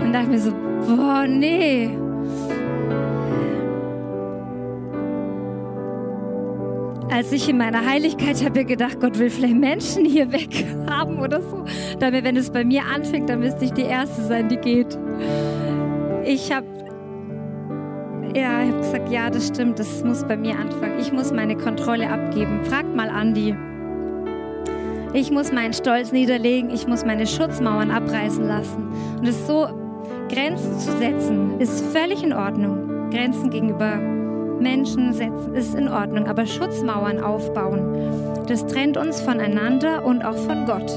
Und 0.00 0.12
dachte 0.12 0.28
mir 0.28 0.38
so, 0.38 0.52
boah, 0.87 1.26
nee. 1.26 1.90
Als 7.11 7.32
ich 7.32 7.48
in 7.48 7.59
meiner 7.59 7.85
Heiligkeit 7.85 8.44
habe 8.44 8.61
ich 8.61 8.66
gedacht, 8.66 9.00
Gott 9.00 9.18
will 9.18 9.30
vielleicht 9.30 9.56
Menschen 9.56 10.04
hier 10.04 10.30
weg 10.32 10.66
haben 10.90 11.18
oder 11.18 11.40
so. 11.42 11.64
Damit, 11.98 12.24
wenn 12.24 12.37
es 12.37 12.50
bei 12.50 12.64
mir 12.64 12.82
anfängt, 12.85 13.28
dann 13.28 13.40
müsste 13.40 13.64
ich 13.64 13.72
die 13.72 13.82
Erste 13.82 14.22
sein, 14.22 14.48
die 14.48 14.59
geht. 14.59 14.98
Ich 16.24 16.52
habe 16.52 16.66
ja, 18.37 18.62
ich 18.62 18.68
habe 18.68 18.79
gesagt, 18.79 19.11
ja, 19.11 19.31
das 19.31 19.46
stimmt, 19.49 19.79
das 19.79 20.05
muss 20.05 20.22
bei 20.25 20.37
mir 20.37 20.59
anfangen. 20.59 20.99
Ich 21.01 21.12
muss 21.12 21.33
meine 21.33 21.57
Kontrolle 21.57 22.09
abgeben. 22.09 22.61
Fragt 22.64 22.94
mal 22.94 23.09
Andi. 23.09 23.57
Ich 25.12 25.31
muss 25.31 25.53
meinen 25.53 25.72
Stolz 25.72 26.12
niederlegen, 26.12 26.70
ich 26.70 26.87
muss 26.87 27.05
meine 27.05 27.27
Schutzmauern 27.27 27.90
abreißen 27.90 28.46
lassen. 28.46 28.88
Und 29.18 29.27
es 29.27 29.46
so 29.46 29.66
Grenzen 30.29 30.79
zu 30.79 30.92
setzen, 30.99 31.59
ist 31.59 31.85
völlig 31.87 32.22
in 32.22 32.35
Ordnung. 32.35 33.11
Grenzen 33.11 33.49
gegenüber 33.49 33.96
Menschen 34.61 35.12
setzen 35.12 35.55
ist 35.55 35.75
in 35.75 35.88
Ordnung, 35.88 36.27
aber 36.27 36.44
Schutzmauern 36.44 37.20
aufbauen, 37.20 38.44
das 38.46 38.66
trennt 38.66 38.96
uns 38.96 39.20
voneinander 39.20 40.05
und 40.05 40.22
auch 40.22 40.37
von 40.37 40.66
Gott. 40.66 40.90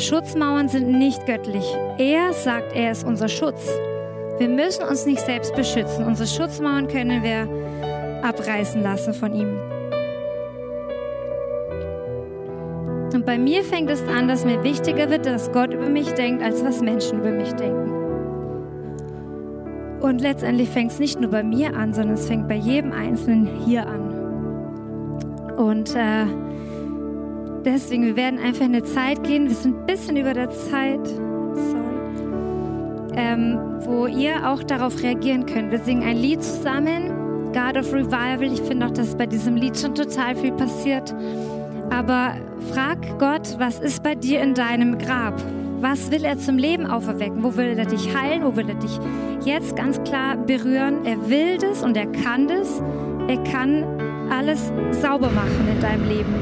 Schutzmauern 0.00 0.68
sind 0.68 0.90
nicht 0.90 1.26
göttlich. 1.26 1.64
Er 1.98 2.32
sagt, 2.32 2.74
er 2.74 2.92
ist 2.92 3.06
unser 3.06 3.28
Schutz. 3.28 3.68
Wir 4.42 4.48
müssen 4.48 4.82
uns 4.82 5.06
nicht 5.06 5.20
selbst 5.20 5.54
beschützen. 5.54 6.04
Unsere 6.04 6.26
Schutzmauern 6.26 6.88
können 6.88 7.22
wir 7.22 7.46
abreißen 8.24 8.82
lassen 8.82 9.14
von 9.14 9.32
ihm. 9.32 9.56
Und 13.14 13.24
bei 13.24 13.38
mir 13.38 13.62
fängt 13.62 13.88
es 13.88 14.02
an, 14.08 14.26
dass 14.26 14.44
mir 14.44 14.64
wichtiger 14.64 15.10
wird, 15.10 15.26
dass 15.26 15.52
Gott 15.52 15.72
über 15.72 15.88
mich 15.88 16.10
denkt, 16.14 16.42
als 16.42 16.64
was 16.64 16.80
Menschen 16.80 17.20
über 17.20 17.30
mich 17.30 17.52
denken. 17.52 17.92
Und 20.00 20.20
letztendlich 20.20 20.70
fängt 20.70 20.90
es 20.90 20.98
nicht 20.98 21.20
nur 21.20 21.30
bei 21.30 21.44
mir 21.44 21.76
an, 21.76 21.94
sondern 21.94 22.14
es 22.14 22.26
fängt 22.26 22.48
bei 22.48 22.56
jedem 22.56 22.90
Einzelnen 22.90 23.46
hier 23.64 23.86
an. 23.86 24.10
Und 25.56 25.94
äh, 25.94 26.26
deswegen, 27.64 28.06
wir 28.06 28.16
werden 28.16 28.40
einfach 28.40 28.64
in 28.64 28.74
eine 28.74 28.82
Zeit 28.82 29.22
gehen, 29.22 29.48
wir 29.48 29.54
sind 29.54 29.76
ein 29.76 29.86
bisschen 29.86 30.16
über 30.16 30.34
der 30.34 30.50
Zeit, 30.50 30.98
ähm, 33.14 33.58
wo 33.84 34.06
ihr 34.06 34.48
auch 34.48 34.62
darauf 34.62 35.02
reagieren 35.02 35.46
könnt. 35.46 35.70
Wir 35.70 35.80
singen 35.80 36.02
ein 36.02 36.16
Lied 36.16 36.42
zusammen, 36.42 37.10
God 37.52 37.76
of 37.76 37.92
Revival. 37.92 38.52
Ich 38.52 38.62
finde 38.62 38.86
auch, 38.86 38.90
dass 38.90 39.16
bei 39.16 39.26
diesem 39.26 39.56
Lied 39.56 39.78
schon 39.78 39.94
total 39.94 40.34
viel 40.36 40.52
passiert. 40.52 41.14
Aber 41.90 42.34
frag 42.72 42.98
Gott, 43.18 43.56
was 43.58 43.78
ist 43.78 44.02
bei 44.02 44.14
dir 44.14 44.40
in 44.40 44.54
deinem 44.54 44.98
Grab? 44.98 45.34
Was 45.80 46.10
will 46.10 46.24
er 46.24 46.38
zum 46.38 46.58
Leben 46.58 46.86
auferwecken? 46.86 47.42
Wo 47.42 47.56
will 47.56 47.76
er 47.76 47.86
dich 47.86 48.16
heilen? 48.16 48.44
Wo 48.44 48.56
will 48.56 48.68
er 48.68 48.76
dich 48.76 48.98
jetzt 49.44 49.76
ganz 49.76 50.02
klar 50.04 50.36
berühren? 50.36 51.04
Er 51.04 51.28
will 51.28 51.58
das 51.58 51.82
und 51.82 51.96
er 51.96 52.06
kann 52.06 52.46
das. 52.46 52.80
Er 53.28 53.42
kann 53.44 53.84
alles 54.30 54.72
sauber 55.00 55.30
machen 55.30 55.68
in 55.70 55.80
deinem 55.80 56.08
Leben. 56.08 56.34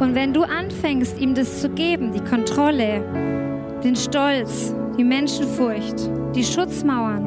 Und 0.00 0.14
wenn 0.14 0.32
du 0.32 0.42
anfängst, 0.42 1.20
ihm 1.20 1.34
das 1.34 1.60
zu 1.60 1.68
geben, 1.68 2.12
die 2.12 2.24
Kontrolle, 2.24 3.04
den 3.84 3.94
Stolz, 3.94 4.74
die 5.00 5.04
Menschenfurcht, 5.04 6.10
die 6.34 6.44
Schutzmauern, 6.44 7.24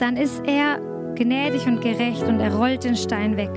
dann 0.00 0.16
ist 0.16 0.42
er 0.44 0.80
gnädig 1.14 1.64
und 1.68 1.80
gerecht 1.80 2.26
und 2.26 2.40
er 2.40 2.52
rollt 2.52 2.82
den 2.82 2.96
Stein 2.96 3.36
weg, 3.36 3.52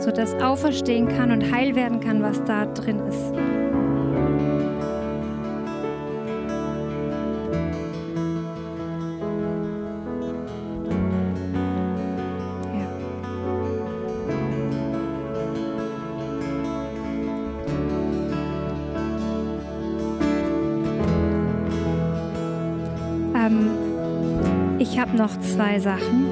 sodass 0.00 0.34
auferstehen 0.42 1.06
kann 1.06 1.30
und 1.30 1.54
heil 1.54 1.76
werden 1.76 2.00
kann, 2.00 2.22
was 2.22 2.42
da 2.42 2.66
drin 2.66 2.98
ist. 3.06 3.63
Habe 25.04 25.18
noch 25.18 25.38
zwei 25.40 25.78
Sachen. 25.78 26.24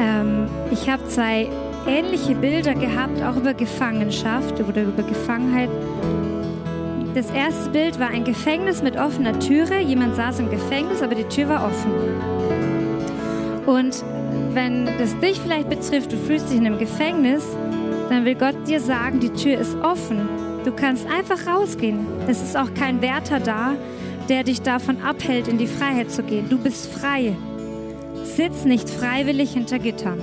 Ähm, 0.00 0.48
ich 0.72 0.90
habe 0.90 1.06
zwei 1.06 1.48
ähnliche 1.86 2.34
Bilder 2.34 2.74
gehabt, 2.74 3.22
auch 3.22 3.36
über 3.36 3.54
Gefangenschaft 3.54 4.58
oder 4.60 4.82
über 4.82 5.04
Gefangenheit. 5.04 5.70
Das 7.14 7.30
erste 7.30 7.70
Bild 7.70 8.00
war 8.00 8.08
ein 8.08 8.24
Gefängnis 8.24 8.82
mit 8.82 8.96
offener 8.96 9.38
Türe. 9.38 9.78
Jemand 9.78 10.16
saß 10.16 10.40
im 10.40 10.50
Gefängnis, 10.50 11.02
aber 11.02 11.14
die 11.14 11.24
Tür 11.24 11.50
war 11.50 11.66
offen. 11.66 11.92
Und 13.66 14.04
wenn 14.52 14.86
das 14.98 15.16
dich 15.20 15.38
vielleicht 15.38 15.68
betrifft, 15.68 16.10
du 16.10 16.16
fühlst 16.16 16.50
dich 16.50 16.56
in 16.56 16.66
einem 16.66 16.78
Gefängnis, 16.78 17.44
dann 18.08 18.24
will 18.24 18.34
Gott 18.34 18.56
dir 18.66 18.80
sagen, 18.80 19.20
die 19.20 19.30
Tür 19.30 19.56
ist 19.56 19.76
offen. 19.76 20.28
Du 20.64 20.72
kannst 20.72 21.06
einfach 21.06 21.46
rausgehen. 21.46 22.06
Es 22.26 22.42
ist 22.42 22.56
auch 22.56 22.74
kein 22.74 23.00
Wärter 23.02 23.38
da, 23.38 23.74
der 24.28 24.44
dich 24.44 24.62
davon 24.62 25.02
abhält, 25.02 25.48
in 25.48 25.58
die 25.58 25.66
Freiheit 25.66 26.10
zu 26.10 26.22
gehen. 26.22 26.48
Du 26.48 26.58
bist 26.58 26.92
frei. 26.92 27.36
Sitz 28.24 28.64
nicht 28.64 28.88
freiwillig 28.88 29.52
hinter 29.52 29.78
Gittern. 29.78 30.22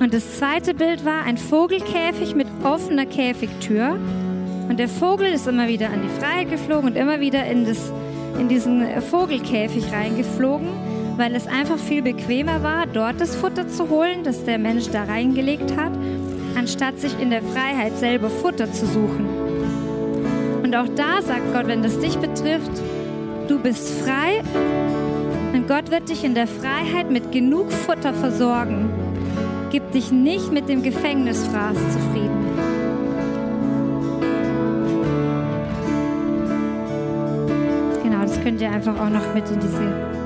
Und 0.00 0.14
das 0.14 0.38
zweite 0.38 0.72
Bild 0.72 1.04
war 1.04 1.24
ein 1.24 1.36
Vogelkäfig 1.36 2.34
mit 2.34 2.46
offener 2.64 3.04
Käfigtür. 3.04 3.98
Und 4.68 4.78
der 4.78 4.88
Vogel 4.88 5.26
ist 5.26 5.46
immer 5.46 5.68
wieder 5.68 5.88
an 5.88 6.00
die 6.02 6.20
Freiheit 6.20 6.50
geflogen 6.50 6.90
und 6.90 6.96
immer 6.96 7.20
wieder 7.20 7.44
in, 7.44 7.66
das, 7.66 7.92
in 8.38 8.48
diesen 8.48 8.86
Vogelkäfig 9.02 9.92
reingeflogen, 9.92 10.68
weil 11.16 11.34
es 11.34 11.46
einfach 11.46 11.78
viel 11.78 12.00
bequemer 12.00 12.62
war, 12.62 12.86
dort 12.86 13.20
das 13.20 13.36
Futter 13.36 13.68
zu 13.68 13.90
holen, 13.90 14.24
das 14.24 14.44
der 14.44 14.58
Mensch 14.58 14.88
da 14.90 15.04
reingelegt 15.04 15.76
hat, 15.76 15.92
anstatt 16.56 16.98
sich 16.98 17.20
in 17.20 17.30
der 17.30 17.42
Freiheit 17.42 17.98
selber 17.98 18.30
Futter 18.30 18.72
zu 18.72 18.86
suchen. 18.86 19.39
Und 20.70 20.76
auch 20.76 20.94
da 20.94 21.20
sagt 21.20 21.52
Gott, 21.52 21.66
wenn 21.66 21.82
das 21.82 21.98
dich 21.98 22.16
betrifft, 22.18 22.70
du 23.48 23.58
bist 23.58 23.90
frei 24.04 24.40
und 25.52 25.66
Gott 25.66 25.90
wird 25.90 26.08
dich 26.08 26.22
in 26.22 26.36
der 26.36 26.46
Freiheit 26.46 27.10
mit 27.10 27.32
genug 27.32 27.72
Futter 27.72 28.14
versorgen. 28.14 28.88
Gib 29.72 29.90
dich 29.90 30.12
nicht 30.12 30.52
mit 30.52 30.68
dem 30.68 30.84
Gefängnisfraß 30.84 31.74
zufrieden. 31.74 32.46
Genau, 38.04 38.22
das 38.22 38.40
könnt 38.40 38.60
ihr 38.60 38.70
einfach 38.70 38.94
auch 38.94 39.10
noch 39.10 39.34
mit 39.34 39.50
in 39.50 39.58
diese. 39.58 40.19